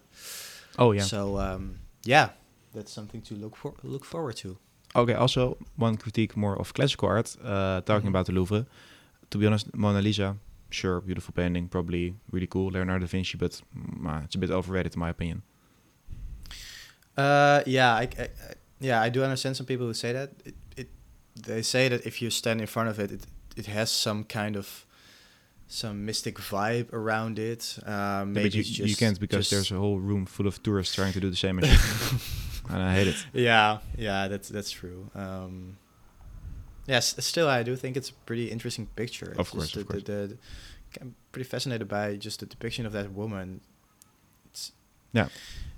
Oh 0.77 0.91
yeah. 0.93 1.03
So 1.03 1.37
um, 1.39 1.79
yeah, 2.05 2.29
that's 2.73 2.91
something 2.93 3.21
to 3.23 3.35
look 3.35 3.55
for 3.57 3.73
look 3.83 4.05
forward 4.05 4.35
to. 4.37 4.57
Okay. 4.95 5.13
Also, 5.15 5.57
one 5.77 5.97
critique 5.97 6.37
more 6.37 6.55
of 6.59 6.73
classical 6.73 7.07
art. 7.09 7.35
Uh, 7.43 7.81
talking 7.81 8.05
Mhm. 8.07 8.13
about 8.13 8.25
the 8.27 8.31
Louvre. 8.33 8.65
To 9.31 9.37
be 9.37 9.45
honest, 9.47 9.73
Mona 9.75 10.01
Lisa, 10.01 10.35
sure, 10.73 11.01
beautiful 11.01 11.33
painting, 11.33 11.67
probably 11.67 12.15
really 12.31 12.47
cool. 12.47 12.71
Leonardo 12.71 13.05
da 13.05 13.09
Vinci, 13.09 13.37
but 13.37 13.61
uh, 14.07 14.21
it's 14.23 14.35
a 14.35 14.37
bit 14.37 14.49
overrated 14.49 14.93
in 14.95 14.99
my 14.99 15.09
opinion. 15.09 15.43
Uh, 17.17 17.61
yeah, 17.65 17.93
I, 17.93 18.09
I, 18.17 18.29
yeah, 18.79 19.01
I 19.01 19.09
do 19.09 19.23
understand 19.23 19.57
some 19.57 19.65
people 19.65 19.85
who 19.85 19.93
say 19.93 20.13
that. 20.13 20.31
It, 20.45 20.55
it, 20.77 20.89
they 21.35 21.61
say 21.61 21.87
that 21.89 22.05
if 22.05 22.21
you 22.21 22.29
stand 22.29 22.61
in 22.61 22.67
front 22.67 22.89
of 22.89 22.99
it, 22.99 23.11
it, 23.11 23.25
it 23.55 23.65
has 23.67 23.91
some 23.91 24.23
kind 24.23 24.55
of 24.55 24.85
some 25.67 26.05
mystic 26.05 26.37
vibe 26.37 26.91
around 26.93 27.39
it. 27.39 27.77
Yeah, 27.85 28.23
maybe 28.25 28.49
but 28.49 28.53
you, 28.55 28.59
it's 28.61 28.79
you 28.79 28.95
can't 28.95 29.19
because 29.19 29.49
there's 29.49 29.71
a 29.71 29.75
whole 29.75 29.99
room 29.99 30.25
full 30.25 30.47
of 30.47 30.61
tourists 30.63 30.95
trying 30.95 31.13
to 31.13 31.19
do 31.19 31.29
the 31.29 31.35
same 31.35 31.59
and 32.69 32.83
I 32.83 32.93
hate 32.93 33.07
it. 33.07 33.25
yeah, 33.33 33.79
yeah, 33.97 34.27
that's 34.27 34.49
that's 34.49 34.71
true. 34.71 35.09
Um, 35.15 35.77
yes, 36.87 37.15
still, 37.25 37.47
I 37.47 37.63
do 37.63 37.75
think 37.75 37.97
it's 37.97 38.09
a 38.09 38.13
pretty 38.25 38.49
interesting 38.51 38.87
picture. 38.95 39.31
Of 39.31 39.39
It's 39.39 39.49
course, 39.49 39.75
of 39.75 39.87
the, 39.87 39.93
course. 39.93 40.03
The, 40.03 40.11
the, 40.13 40.37
I'm 41.01 41.15
pretty 41.31 41.47
fascinated 41.49 41.87
by 41.87 42.15
just 42.17 42.39
the 42.39 42.45
depiction 42.45 42.85
of 42.85 42.91
that 42.93 43.11
woman. 43.13 43.61
It's 44.49 44.71
Yeah. 45.13 45.27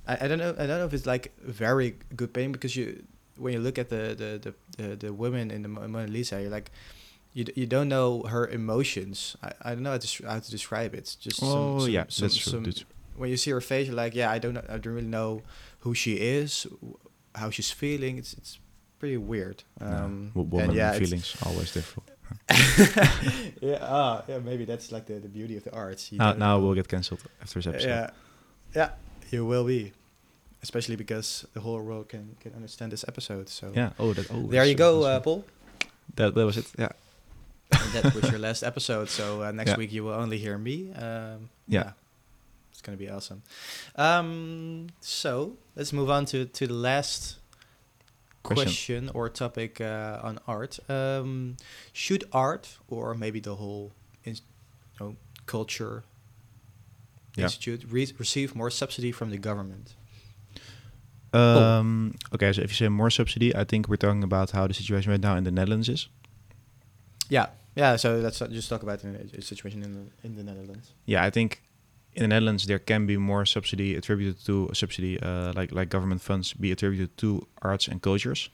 I, 0.07 0.25
I 0.25 0.27
don't 0.27 0.39
know. 0.39 0.51
I 0.57 0.65
don't 0.67 0.79
know 0.79 0.85
if 0.85 0.93
it's 0.93 1.05
like 1.05 1.31
very 1.41 1.95
good 2.15 2.33
painting 2.33 2.51
because 2.51 2.75
you 2.75 3.03
when 3.37 3.53
you 3.53 3.59
look 3.59 3.77
at 3.77 3.89
the 3.89 4.15
the 4.21 4.53
the, 4.77 4.83
the, 4.89 4.95
the 4.95 5.13
women 5.13 5.49
in 5.51 5.61
the 5.63 5.69
Mona 5.69 6.07
Lisa, 6.07 6.41
you're 6.41 6.49
like. 6.51 6.71
You, 7.35 7.45
d- 7.45 7.53
you 7.55 7.65
don't 7.65 7.89
know 7.89 8.21
her 8.29 8.45
emotions. 8.47 9.35
I, 9.41 9.53
I 9.63 9.69
don't 9.73 9.81
know 9.81 9.89
how 9.89 9.97
to, 9.97 10.25
how 10.27 10.37
to 10.37 10.51
describe 10.51 10.93
it. 10.93 10.99
It's 10.99 11.15
just 11.15 11.37
some- 11.39 11.49
oh 11.49 11.79
some- 11.79 11.89
yeah, 11.89 12.05
some- 12.07 12.25
that's 12.27 12.37
true. 12.37 12.51
some- 12.51 12.63
That's- 12.63 12.85
when 13.17 13.31
you 13.31 13.37
see 13.37 13.49
her 13.49 13.59
face, 13.59 13.87
you're 13.87 13.95
like, 13.95 14.13
yeah, 14.13 14.29
I 14.29 14.37
don't, 14.37 14.53
know, 14.53 14.61
I 14.69 14.77
don't 14.77 14.93
really 14.93 15.07
know 15.07 15.41
who 15.79 15.95
she 15.95 16.13
is, 16.13 16.67
how 17.33 17.49
she's 17.49 17.71
feeling. 17.71 18.19
It's 18.19 18.33
it's 18.33 18.59
pretty 19.03 19.17
weird. 19.17 19.63
Um, 19.81 20.31
wo- 20.33 20.43
woman 20.43 20.69
and 20.69 20.77
yeah, 20.77 20.93
feelings 20.97 21.35
always 21.45 21.73
different. 21.73 22.07
yeah, 23.61 23.79
ah, 23.81 24.23
yeah, 24.29 24.39
maybe 24.39 24.63
that's 24.63 24.91
like 24.95 25.05
the, 25.11 25.19
the 25.19 25.27
beauty 25.27 25.57
of 25.57 25.63
the 25.65 25.73
arts. 25.75 26.09
You 26.11 26.19
Now, 26.19 26.31
now 26.33 26.59
we'll 26.59 26.73
get 26.73 26.87
cancelled 26.87 27.19
after 27.41 27.59
this 27.59 27.67
episode. 27.67 27.87
yeah, 27.89 28.09
yeah, 28.73 28.89
you 29.29 29.45
will 29.45 29.65
be, 29.65 29.91
especially 30.61 30.95
because 30.95 31.45
the 31.53 31.59
whole 31.59 31.81
world 31.83 32.07
can 32.07 32.35
can 32.39 32.53
understand 32.55 32.91
this 32.93 33.03
episode. 33.07 33.49
So 33.49 33.65
Yeah. 33.75 33.89
Oh, 33.99 34.13
that. 34.13 34.31
Oh, 34.31 34.47
there 34.47 34.63
you 34.65 34.75
go, 34.75 35.03
uh, 35.03 35.19
Paul. 35.19 35.43
That 36.15 36.33
that 36.35 36.45
was 36.45 36.55
it. 36.57 36.71
Yeah. 36.79 36.93
that 37.93 38.15
was 38.15 38.29
your 38.31 38.39
last 38.39 38.63
episode. 38.63 39.09
So 39.09 39.43
uh, 39.43 39.51
next 39.51 39.71
Yeah. 39.71 39.77
week 39.77 39.91
you 39.91 40.03
will 40.05 40.15
only 40.15 40.37
hear 40.37 40.57
me. 40.57 40.93
Um, 40.95 41.49
Yeah. 41.67 41.91
it's 42.71 42.81
gonna 42.81 42.97
be 42.97 43.09
awesome. 43.11 43.41
Um, 43.99 44.87
so 45.01 45.57
let's 45.75 45.91
move 45.91 46.09
on 46.09 46.23
to 46.31 46.45
to 46.45 46.67
the 46.67 46.73
last 46.73 47.42
Question. 48.43 48.65
question, 48.65 49.09
or 49.13 49.29
topic 49.29 49.79
uh, 49.81 50.19
on 50.21 50.37
art. 50.47 50.77
Um, 50.89 51.55
should 51.93 52.25
art 52.33 52.77
or 52.89 53.15
maybe 53.15 53.39
the 53.39 53.55
whole 53.55 53.91
ins- 54.25 54.41
you 54.99 55.05
know, 55.05 55.15
culture 55.45 56.03
Yeah. 57.35 57.45
institute 57.45 57.85
re- 57.89 58.13
receive 58.19 58.53
more 58.55 58.69
subsidy 58.69 59.11
from 59.11 59.29
the 59.31 59.37
government? 59.37 59.95
Um, 61.33 62.13
Okay, 62.33 62.53
so 62.53 62.61
if 62.61 62.69
you 62.69 62.75
say 62.75 62.89
more 62.89 63.09
subsidy, 63.09 63.55
I 63.55 63.63
think 63.63 63.87
we're 63.89 63.95
talking 63.97 64.23
about 64.23 64.51
how 64.51 64.67
the 64.67 64.73
situation 64.73 65.09
right 65.11 65.19
now 65.21 65.35
in 65.35 65.43
the 65.43 65.51
Netherlands 65.51 65.89
is. 65.89 66.07
Yeah, 67.29 67.47
yeah. 67.75 67.95
So 67.95 68.17
let's 68.17 68.37
just 68.39 68.69
talk 68.69 68.83
about 68.83 68.99
the 69.01 69.41
situation 69.41 69.81
in 69.83 69.93
the, 69.95 70.27
in 70.27 70.35
the 70.35 70.43
Netherlands. 70.43 70.91
Yeah, 71.05 71.23
I 71.23 71.31
think 71.31 71.62
in 72.15 72.21
the 72.21 72.27
Netherlands 72.27 72.65
there 72.65 72.79
can 72.79 73.05
be 73.05 73.17
more 73.17 73.45
subsidy 73.45 73.95
attributed 73.95 74.43
to 74.45 74.69
a 74.71 74.75
subsidy, 74.75 75.19
uh, 75.21 75.51
like 75.55 75.71
like 75.71 75.89
government 75.89 76.21
funds 76.21 76.53
be 76.53 76.71
attributed 76.71 77.09
to 77.17 77.47
arts 77.61 77.87
and 77.87 78.01
cultures. 78.01 78.49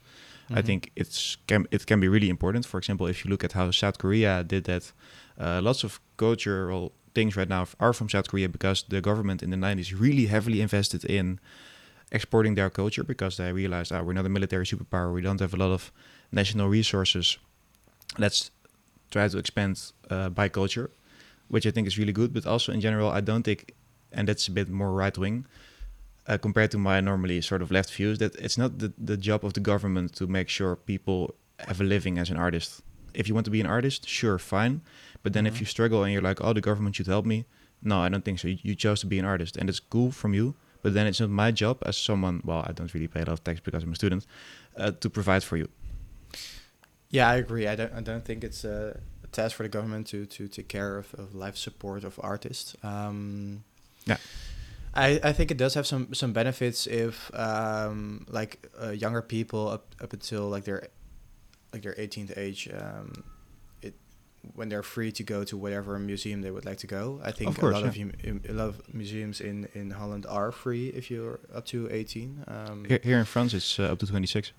I 0.51 0.61
Mhm. 0.61 0.65
think 0.65 0.91
it's 0.95 1.37
can 1.47 1.67
it 1.71 1.85
can 1.85 1.99
be 1.99 2.07
really 2.07 2.29
important. 2.29 2.65
For 2.65 2.77
example, 2.77 3.07
if 3.09 3.23
you 3.23 3.29
look 3.31 3.43
at 3.43 3.53
how 3.53 3.71
South 3.71 3.97
Korea 3.97 4.43
did 4.43 4.63
that, 4.63 4.91
uh, 5.37 5.61
lots 5.61 5.83
of 5.83 5.99
cultural 6.17 6.91
things 7.13 7.35
right 7.35 7.49
now 7.49 7.65
are 7.79 7.93
from 7.93 8.07
South 8.09 8.27
Korea 8.29 8.47
because 8.49 8.85
the 8.89 9.01
government 9.01 9.41
in 9.43 9.49
the 9.49 9.57
90s 9.57 9.93
really 9.93 10.25
heavily 10.27 10.61
invested 10.61 11.03
in 11.05 11.39
exporting 12.11 12.55
their 12.55 12.69
culture 12.69 13.03
because 13.03 13.37
they 13.37 13.51
realized, 13.53 13.91
ah, 13.91 14.01
we're 14.01 14.13
not 14.13 14.25
a 14.25 14.29
military 14.29 14.65
superpower, 14.65 15.13
we 15.13 15.21
don't 15.21 15.39
have 15.39 15.53
a 15.53 15.57
lot 15.57 15.71
of 15.71 15.91
national 16.31 16.67
resources. 16.69 17.37
Let's 18.17 18.51
try 19.11 19.27
to 19.27 19.37
expand 19.37 19.91
uh, 20.09 20.29
by 20.29 20.49
culture, 20.49 20.89
which 21.49 21.65
I 21.67 21.71
think 21.71 21.87
is 21.87 21.97
really 21.97 22.13
good. 22.13 22.33
But 22.33 22.45
also 22.45 22.71
in 22.71 22.81
general, 22.81 23.09
I 23.09 23.21
don't 23.21 23.43
think, 23.43 23.73
and 24.11 24.27
that's 24.27 24.47
a 24.47 24.51
bit 24.51 24.69
more 24.69 24.91
right 24.93 25.17
wing 25.17 25.45
uh, 26.27 26.37
compared 26.37 26.71
to 26.71 26.77
my 26.77 27.01
normally 27.01 27.41
sort 27.41 27.61
of 27.61 27.71
left 27.71 27.91
views, 27.93 28.19
that 28.19 28.35
it's 28.35 28.57
not 28.57 28.79
the, 28.79 28.93
the 28.97 29.17
job 29.17 29.43
of 29.43 29.53
the 29.53 29.59
government 29.59 30.13
to 30.15 30.27
make 30.27 30.47
sure 30.49 30.75
people 30.75 31.35
have 31.67 31.81
a 31.81 31.83
living 31.83 32.17
as 32.17 32.29
an 32.29 32.37
artist. 32.37 32.81
If 33.13 33.27
you 33.27 33.33
want 33.33 33.45
to 33.45 33.51
be 33.51 33.59
an 33.59 33.67
artist, 33.67 34.07
sure, 34.07 34.37
fine. 34.37 34.81
But 35.23 35.33
then 35.33 35.45
if 35.47 35.55
Mhm. 35.55 35.59
you 35.61 35.65
struggle 35.65 36.03
and 36.03 36.13
you're 36.13 36.21
like, 36.29 36.39
oh, 36.41 36.53
the 36.53 36.61
government 36.61 36.95
should 36.95 37.07
help 37.07 37.25
me, 37.25 37.45
no, 37.81 37.99
I 37.99 38.09
don't 38.09 38.23
think 38.23 38.39
so. 38.39 38.47
You, 38.47 38.75
chose 38.75 38.99
to 39.01 39.07
be 39.07 39.19
an 39.19 39.25
artist, 39.25 39.57
and 39.57 39.69
it's 39.69 39.79
cool 39.79 40.11
from 40.11 40.33
you. 40.33 40.55
But 40.81 40.93
then 40.93 41.07
it's 41.07 41.19
not 41.19 41.29
my 41.29 41.51
job 41.51 41.77
as 41.85 41.97
someone. 41.97 42.41
Well, 42.45 42.63
I 42.67 42.71
don't 42.71 42.93
really 42.93 43.07
pay 43.07 43.21
a 43.21 43.25
lot 43.25 43.33
of 43.33 43.43
tax 43.43 43.59
because 43.59 43.83
I'm 43.83 43.91
a 43.91 43.95
student 43.95 44.25
uh, 44.77 44.91
to 44.91 45.09
provide 45.09 45.43
for 45.43 45.57
you. 45.57 45.67
Yeah, 47.09 47.27
I 47.29 47.35
agree. 47.35 47.67
I 47.67 47.75
don't. 47.75 47.93
I 47.93 48.01
don't 48.01 48.23
think 48.23 48.43
it's 48.43 48.63
a 48.63 48.99
task 49.31 49.55
for 49.55 49.63
the 49.63 49.69
government 49.69 50.07
to 50.07 50.25
to 50.25 50.47
take 50.47 50.67
care 50.67 50.97
of, 50.97 51.13
of 51.15 51.33
life 51.35 51.55
support 51.57 52.03
of 52.03 52.19
artists. 52.23 52.75
Um, 52.83 53.63
Yeah. 54.05 54.17
I, 54.95 55.19
I 55.23 55.33
think 55.33 55.51
it 55.51 55.57
does 55.57 55.75
have 55.75 55.85
some 55.85 56.13
some 56.13 56.33
benefits 56.33 56.87
if 56.87 57.29
um, 57.35 58.25
like 58.27 58.67
uh, 58.81 58.89
younger 58.89 59.21
people 59.21 59.67
up 59.69 59.95
up 60.01 60.13
until 60.13 60.49
like 60.49 60.63
their 60.63 60.87
like 61.73 61.83
their 61.83 61.93
18th 61.93 62.35
age. 62.37 62.67
Um, 62.73 63.23
it 63.83 63.93
when 64.55 64.69
they're 64.69 64.81
free 64.83 65.11
to 65.11 65.23
go 65.23 65.43
to 65.43 65.55
whatever 65.57 65.99
museum 65.99 66.41
they 66.41 66.49
would 66.49 66.65
like 66.65 66.79
to 66.79 66.87
go. 66.87 67.19
I 67.23 67.31
think 67.31 67.59
course, 67.59 67.75
a 67.75 67.79
lot 67.79 67.95
yeah. 67.95 68.31
of 68.31 68.49
a 68.49 68.53
lot 68.53 68.69
of 68.69 68.93
museums 68.93 69.41
in 69.41 69.67
in 69.75 69.91
Holland 69.91 70.25
are 70.27 70.51
free 70.51 70.87
if 70.89 71.11
you're 71.11 71.39
up 71.53 71.65
to 71.67 71.87
18. 71.91 72.43
Um, 72.47 72.85
Here, 72.85 72.99
here 73.03 73.19
in 73.19 73.25
France, 73.25 73.53
it's 73.53 73.79
uh, 73.79 73.91
up 73.93 73.99
to 73.99 74.07
26. 74.07 74.51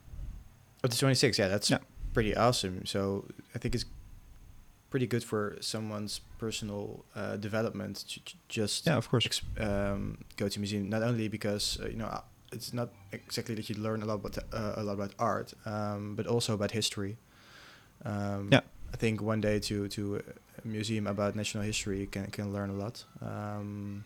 up 0.85 0.91
to 0.91 0.99
26, 0.99 1.39
yeah, 1.39 1.49
that's 1.49 1.71
Yeah. 1.71 1.79
pretty 2.15 2.37
awesome. 2.37 2.87
So 2.87 3.27
I 3.55 3.59
think 3.59 3.75
it's 3.75 3.85
pretty 4.91 5.07
good 5.07 5.25
for 5.25 5.57
someone's 5.61 6.21
personal 6.39 7.05
uh, 7.17 7.37
development 7.37 8.05
to 8.09 8.21
just 8.49 8.87
Yeah, 8.87 8.97
of 8.97 9.09
course. 9.09 9.43
um, 9.59 10.19
go 10.37 10.49
to 10.49 10.59
museum. 10.61 10.89
Not 10.89 11.03
only 11.03 11.29
because 11.29 11.79
uh, 11.83 11.89
you 11.89 11.97
know 11.97 12.07
uh, 12.07 12.21
it's 12.53 12.73
not 12.73 12.89
exactly 13.13 13.55
that 13.55 13.69
you 13.71 13.77
learn 13.83 14.03
a 14.03 14.07
lot 14.07 14.15
about 14.15 14.39
uh, 14.53 14.75
a 14.77 14.83
lot 14.83 14.95
about 14.95 15.13
art, 15.19 15.55
um, 15.67 16.17
but 16.17 16.27
also 16.27 16.55
about 16.55 16.71
history. 16.73 17.17
Um, 18.05 18.49
Yeah. 18.53 18.63
I 18.93 18.97
think 18.97 19.23
one 19.23 19.41
day 19.41 19.61
to 19.61 19.89
to 19.89 20.17
a 20.65 20.67
museum 20.69 21.07
about 21.07 21.35
national 21.37 21.65
history 21.65 22.07
can 22.07 22.27
can 22.31 22.53
learn 22.53 22.71
a 22.71 22.75
lot. 22.85 23.05
Um, 23.23 24.05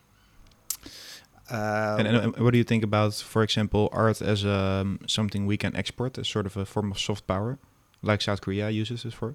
uh, 1.51 1.97
And, 1.99 2.09
and, 2.09 2.17
and 2.17 2.37
what 2.39 2.53
do 2.53 2.59
you 2.59 2.65
think 2.65 2.85
about, 2.85 3.15
for 3.15 3.43
example, 3.43 3.89
art 3.93 4.23
as 4.23 4.45
um, 4.45 4.99
something 5.07 5.47
we 5.47 5.57
can 5.57 5.77
export, 5.77 6.19
as 6.19 6.29
sort 6.29 6.47
of 6.47 6.57
a 6.57 6.65
form 6.65 6.91
of 6.91 6.99
soft 6.99 7.27
power, 7.27 7.59
like 8.03 8.23
South 8.23 8.41
Korea 8.41 8.71
uses 8.71 9.05
it 9.05 9.13
for? 9.15 9.35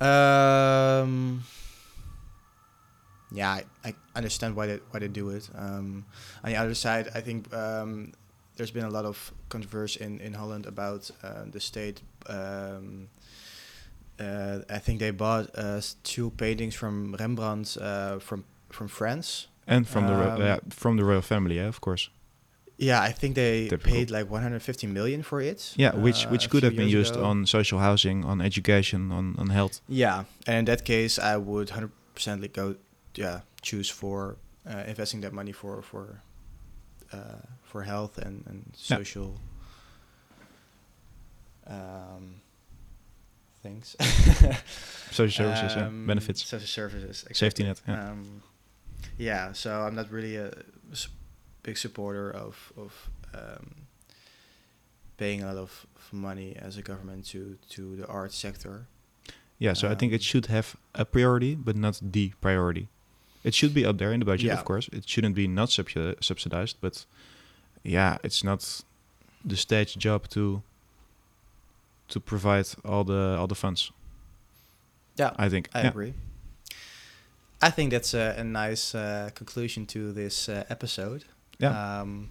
Um. 0.00 1.42
Yeah, 3.30 3.52
I, 3.52 3.64
I 3.84 3.94
understand 4.16 4.56
why 4.56 4.66
they 4.66 4.80
why 4.90 5.00
they 5.00 5.08
do 5.08 5.28
it. 5.30 5.50
Um, 5.54 6.06
on 6.42 6.50
the 6.50 6.56
other 6.56 6.74
side, 6.74 7.10
I 7.14 7.20
think 7.20 7.52
um, 7.52 8.12
there's 8.56 8.70
been 8.70 8.84
a 8.86 8.90
lot 8.90 9.04
of 9.04 9.32
controversy 9.48 10.02
in 10.04 10.20
in 10.20 10.32
Holland 10.34 10.66
about 10.66 11.10
uh, 11.22 11.44
the 11.50 11.60
state. 11.60 12.00
Um, 12.26 13.08
uh, 14.18 14.60
I 14.70 14.78
think 14.78 14.98
they 14.98 15.10
bought 15.12 15.50
uh, 15.54 15.80
two 16.04 16.30
paintings 16.30 16.74
from 16.74 17.14
Rembrandt 17.18 17.76
uh, 17.80 18.18
from 18.18 18.44
from 18.70 18.88
France. 18.88 19.48
And 19.66 19.86
from 19.86 20.06
the 20.06 20.14
ro- 20.14 20.52
Um, 20.54 20.70
from 20.70 20.96
the 20.96 21.04
royal 21.04 21.20
family, 21.22 21.56
yeah, 21.56 21.68
of 21.68 21.80
course. 21.80 22.08
Yeah, 22.80 23.02
I 23.08 23.12
think 23.12 23.34
they 23.34 23.68
Typical. 23.68 23.92
paid 23.92 24.10
like 24.10 24.30
150 24.30 24.86
million 24.86 25.22
for 25.22 25.40
it. 25.40 25.74
Yeah, 25.76 25.96
which 25.96 26.26
uh, 26.26 26.30
which 26.30 26.48
could 26.48 26.62
have 26.62 26.76
been 26.76 26.88
used 26.88 27.16
ago. 27.16 27.24
on 27.24 27.46
social 27.46 27.78
housing, 27.80 28.24
on 28.24 28.40
education, 28.40 29.10
on, 29.12 29.34
on 29.38 29.48
health. 29.50 29.80
Yeah, 29.88 30.24
and 30.46 30.58
in 30.58 30.64
that 30.66 30.84
case, 30.84 31.18
I 31.18 31.36
would 31.36 31.70
hundred 31.70 31.90
percent 32.14 32.52
go, 32.52 32.76
yeah, 33.16 33.40
choose 33.62 33.90
for 33.90 34.36
uh, 34.64 34.84
investing 34.86 35.22
that 35.22 35.32
money 35.32 35.52
for 35.52 35.82
for 35.82 36.22
uh, 37.12 37.42
for 37.64 37.82
health 37.82 38.18
and 38.18 38.44
and 38.46 38.62
Yeah. 38.76 38.96
social 38.98 39.40
um, 41.66 42.40
things. 43.62 43.96
Social 45.10 45.44
services, 45.46 45.74
yeah, 45.76 45.86
Um, 45.86 46.06
benefits, 46.06 46.44
social 46.44 46.66
services, 46.66 47.24
safety 47.32 47.64
exactly. 47.64 47.64
net. 47.64 47.80
Yeah. 47.88 48.10
Um, 48.10 48.42
yeah, 49.18 49.52
so 49.52 49.70
I'm 49.82 49.94
not 49.94 50.10
really 50.12 50.36
a 50.36 50.52
big 51.62 51.76
supporter 51.76 52.30
of 52.30 52.72
of 52.76 53.10
um, 53.34 53.74
paying 55.16 55.42
a 55.42 55.46
lot 55.46 55.56
of, 55.56 55.86
of 55.96 56.12
money 56.12 56.56
as 56.56 56.76
a 56.76 56.82
government 56.82 57.26
to 57.26 57.56
to 57.70 57.96
the 57.96 58.06
art 58.06 58.32
sector. 58.32 58.86
yeah, 59.60 59.74
so 59.74 59.88
I 59.88 59.94
think 59.94 60.12
it 60.12 60.20
um, 60.20 60.22
should 60.22 60.46
have 60.46 60.76
a 60.94 61.04
priority, 61.04 61.54
but 61.56 61.76
not 61.76 62.00
the 62.12 62.32
priority. 62.40 62.86
It 63.44 63.54
should 63.54 63.72
be 63.74 63.84
up 63.88 63.98
there 63.98 64.12
in 64.12 64.20
the 64.20 64.26
budget, 64.26 64.46
Yeah. 64.46 64.58
of 64.58 64.64
course. 64.64 64.88
It 64.92 65.08
shouldn't 65.08 65.34
be 65.34 65.46
not 65.48 65.68
subsidi- 65.70 66.16
subsidized, 66.22 66.76
but 66.80 67.06
yeah, 67.84 68.18
it's 68.22 68.42
not 68.44 68.82
the 69.48 69.56
state's 69.56 69.94
job 69.94 70.28
to 70.28 70.62
to 72.08 72.20
provide 72.20 72.66
all 72.84 73.04
the 73.04 73.36
all 73.38 73.46
the 73.48 73.54
funds. 73.54 73.92
Yeah, 75.18 75.30
I 75.36 75.48
think. 75.48 75.68
I 75.74 75.80
yeah. 75.80 75.88
agree. 75.90 76.14
I 77.60 77.70
think 77.70 77.90
that's 77.90 78.14
a, 78.14 78.34
a 78.38 78.44
nice 78.44 78.94
uh, 78.94 79.30
conclusion 79.34 79.86
to 79.86 80.12
this 80.12 80.48
uh, 80.48 80.62
episode. 80.70 81.24
Yeah. 81.58 82.00
Um, 82.00 82.30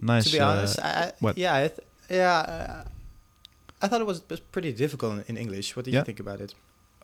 Nice. 0.00 0.24
to 0.24 0.32
be 0.32 0.40
uh, 0.40 0.48
honest, 0.48 0.78
I, 0.80 0.88
I, 0.88 1.12
what? 1.20 1.38
yeah, 1.38 1.54
I 1.54 1.68
th- 1.68 1.80
yeah, 2.10 2.38
uh, 2.38 2.84
I 3.80 3.88
thought 3.88 4.00
it 4.00 4.06
was, 4.06 4.22
was 4.28 4.40
pretty 4.40 4.72
difficult 4.72 5.12
in, 5.14 5.24
in 5.28 5.36
English. 5.36 5.76
What 5.76 5.84
do 5.84 5.90
you 5.90 5.98
Yeah. 5.98 6.04
think 6.04 6.20
about 6.20 6.40
it? 6.40 6.54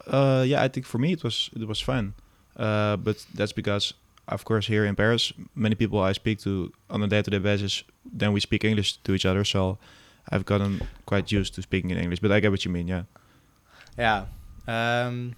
Uh, 0.06 0.44
yeah, 0.46 0.62
I 0.62 0.68
think 0.68 0.86
for 0.86 0.98
me 0.98 1.12
it 1.12 1.22
was 1.22 1.50
it 1.54 1.66
was 1.68 1.80
fun, 1.80 2.14
uh, 2.56 2.96
but 2.96 3.24
that's 3.34 3.52
because 3.52 3.94
of 4.28 4.44
course 4.44 4.66
here 4.66 4.84
in 4.86 4.94
Paris, 4.96 5.32
many 5.54 5.74
people 5.74 5.98
I 6.00 6.12
speak 6.12 6.38
to 6.40 6.72
on 6.88 7.02
a 7.02 7.06
day-to-day 7.06 7.38
basis, 7.38 7.84
then 8.18 8.32
we 8.32 8.40
speak 8.40 8.64
English 8.64 8.96
to 9.04 9.12
each 9.14 9.26
other. 9.26 9.44
So 9.44 9.78
I've 10.32 10.44
gotten 10.44 10.80
quite 11.06 11.30
used 11.32 11.54
to 11.54 11.62
speaking 11.62 11.90
in 11.90 11.98
English. 11.98 12.20
But 12.20 12.32
I 12.32 12.40
get 12.40 12.50
what 12.50 12.64
you 12.64 12.70
mean. 12.72 12.88
Yeah. 12.88 13.04
Yeah. 13.98 14.24
Um, 14.66 15.34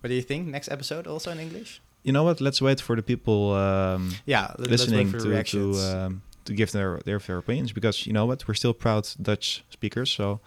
what 0.00 0.08
do 0.08 0.14
you 0.14 0.22
think? 0.22 0.48
Next 0.48 0.68
episode 0.70 1.06
also 1.06 1.30
in 1.30 1.38
English? 1.38 1.80
You 2.04 2.12
know 2.12 2.22
what? 2.22 2.40
Let's 2.40 2.60
wait 2.60 2.80
for 2.80 2.94
the 2.96 3.02
people 3.02 3.52
um, 3.54 4.12
Yeah, 4.26 4.52
let, 4.58 4.70
listening 4.70 5.10
let's 5.12 5.24
wait 5.24 5.50
for 5.50 5.58
the 5.58 5.72
to 5.72 5.72
to 5.72 5.96
um, 5.98 6.22
to 6.44 6.52
give 6.54 6.70
their, 6.70 7.00
their 7.04 7.18
their 7.18 7.38
opinions 7.38 7.72
because 7.72 8.06
you 8.06 8.12
know 8.12 8.26
what? 8.26 8.46
We're 8.46 8.54
still 8.54 8.74
proud 8.74 9.08
Dutch 9.20 9.64
speakers, 9.70 10.10
so 10.10 10.40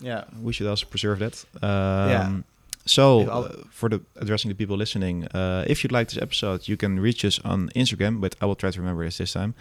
yeah. 0.00 0.24
we 0.42 0.52
should 0.52 0.66
also 0.66 0.86
preserve 0.86 1.18
that. 1.20 1.44
Um, 1.62 2.10
Yeah. 2.10 2.42
So, 2.88 3.28
uh, 3.28 3.52
for 3.70 3.88
the 3.88 4.00
addressing 4.14 4.48
the 4.48 4.54
people 4.54 4.76
listening, 4.76 5.26
uh, 5.34 5.64
if 5.66 5.82
you'd 5.82 5.90
like 5.90 6.08
this 6.08 6.22
episode, 6.22 6.68
you 6.68 6.76
can 6.76 7.00
reach 7.00 7.24
us 7.24 7.40
on 7.44 7.68
Instagram, 7.74 8.20
but 8.20 8.36
I 8.40 8.46
will 8.46 8.54
try 8.54 8.70
to 8.70 8.80
remember 8.80 9.04
this 9.04 9.18
this 9.18 9.32
time, 9.32 9.54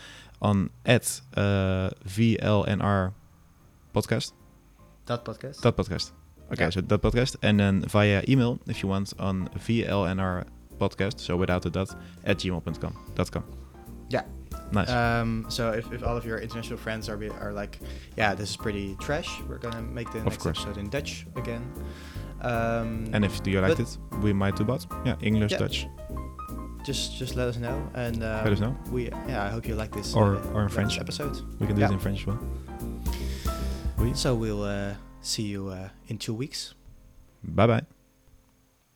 on 0.44 0.70
at 0.86 1.22
uh, 1.36 1.90
VLNR 2.08 3.14
podcast. 3.96 4.32
that 5.08 5.26
podcast. 5.26 5.62
That 5.62 5.76
podcast. 5.76 6.12
Okay, 6.52 6.66
Yeah. 6.66 6.70
so 6.70 6.82
that 6.82 7.02
podcast, 7.02 7.36
and 7.42 7.60
then 7.60 7.82
via 7.82 8.22
email 8.30 8.60
if 8.68 8.84
you 8.84 8.90
want 8.90 9.14
on 9.18 9.50
VLNR 9.58 10.46
podcast, 10.76 11.20
so 11.20 11.36
without 11.38 11.62
the 11.64 11.70
dot 11.70 11.90
at 12.24 12.38
gmail.com. 12.38 12.94
Dot 13.16 13.32
com. 13.32 13.44
Yeah. 14.10 14.24
Nice. 14.72 14.90
Um, 14.90 15.46
so 15.50 15.72
if, 15.72 15.92
if 15.92 16.04
all 16.04 16.18
of 16.18 16.26
your 16.26 16.40
international 16.40 16.78
friends 16.78 17.08
are 17.10 17.20
are 17.42 17.54
like, 17.54 17.80
yeah, 18.18 18.34
this 18.36 18.50
is 18.50 18.58
pretty 18.58 18.96
trash, 19.00 19.30
we're 19.48 19.58
gonna 19.60 19.82
make 19.82 20.12
the 20.12 20.20
Of 20.20 20.26
next 20.26 20.38
course. 20.44 20.58
episode 20.62 20.78
in 20.78 20.90
Dutch 20.90 21.26
again. 21.36 21.64
Um, 22.42 23.10
and 23.14 23.24
if 23.26 23.42
you 23.46 23.62
liked 23.62 23.80
it, 23.80 23.98
we 24.22 24.34
might 24.34 24.56
do 24.56 24.64
both. 24.64 24.86
Yeah, 25.06 25.16
English, 25.22 25.52
Yeah. 25.52 25.60
Dutch, 25.60 25.88
just 26.86 27.16
just 27.18 27.36
let 27.36 27.48
us 27.48 27.58
know, 27.58 27.78
and 27.94 28.18
um, 28.24 28.44
let 28.44 28.54
us 28.54 28.60
know. 28.60 28.76
We 28.92 29.10
yeah, 29.28 29.46
I 29.46 29.50
hope 29.50 29.68
you 29.68 29.76
like 29.76 29.92
this 29.92 30.14
Or- 30.16 30.36
uh, 30.36 30.54
or 30.54 30.64
in 30.64 30.70
French. 30.70 31.00
episode. 31.00 31.36
We 31.60 31.68
can 31.68 31.76
do 31.76 31.82
Yeah. 31.82 31.90
it 31.90 31.94
in 31.94 32.00
French 32.00 32.22
as 32.22 32.28
well. 32.28 32.40
Oui. 33.98 34.14
So 34.14 34.36
we'll 34.36 34.64
uh, 34.64 34.94
see 35.22 35.44
you 35.44 35.70
uh, 35.70 35.90
in 36.08 36.18
two 36.18 36.34
weeks. 36.34 36.74
Bye 37.44 37.68
bye. 37.68 37.95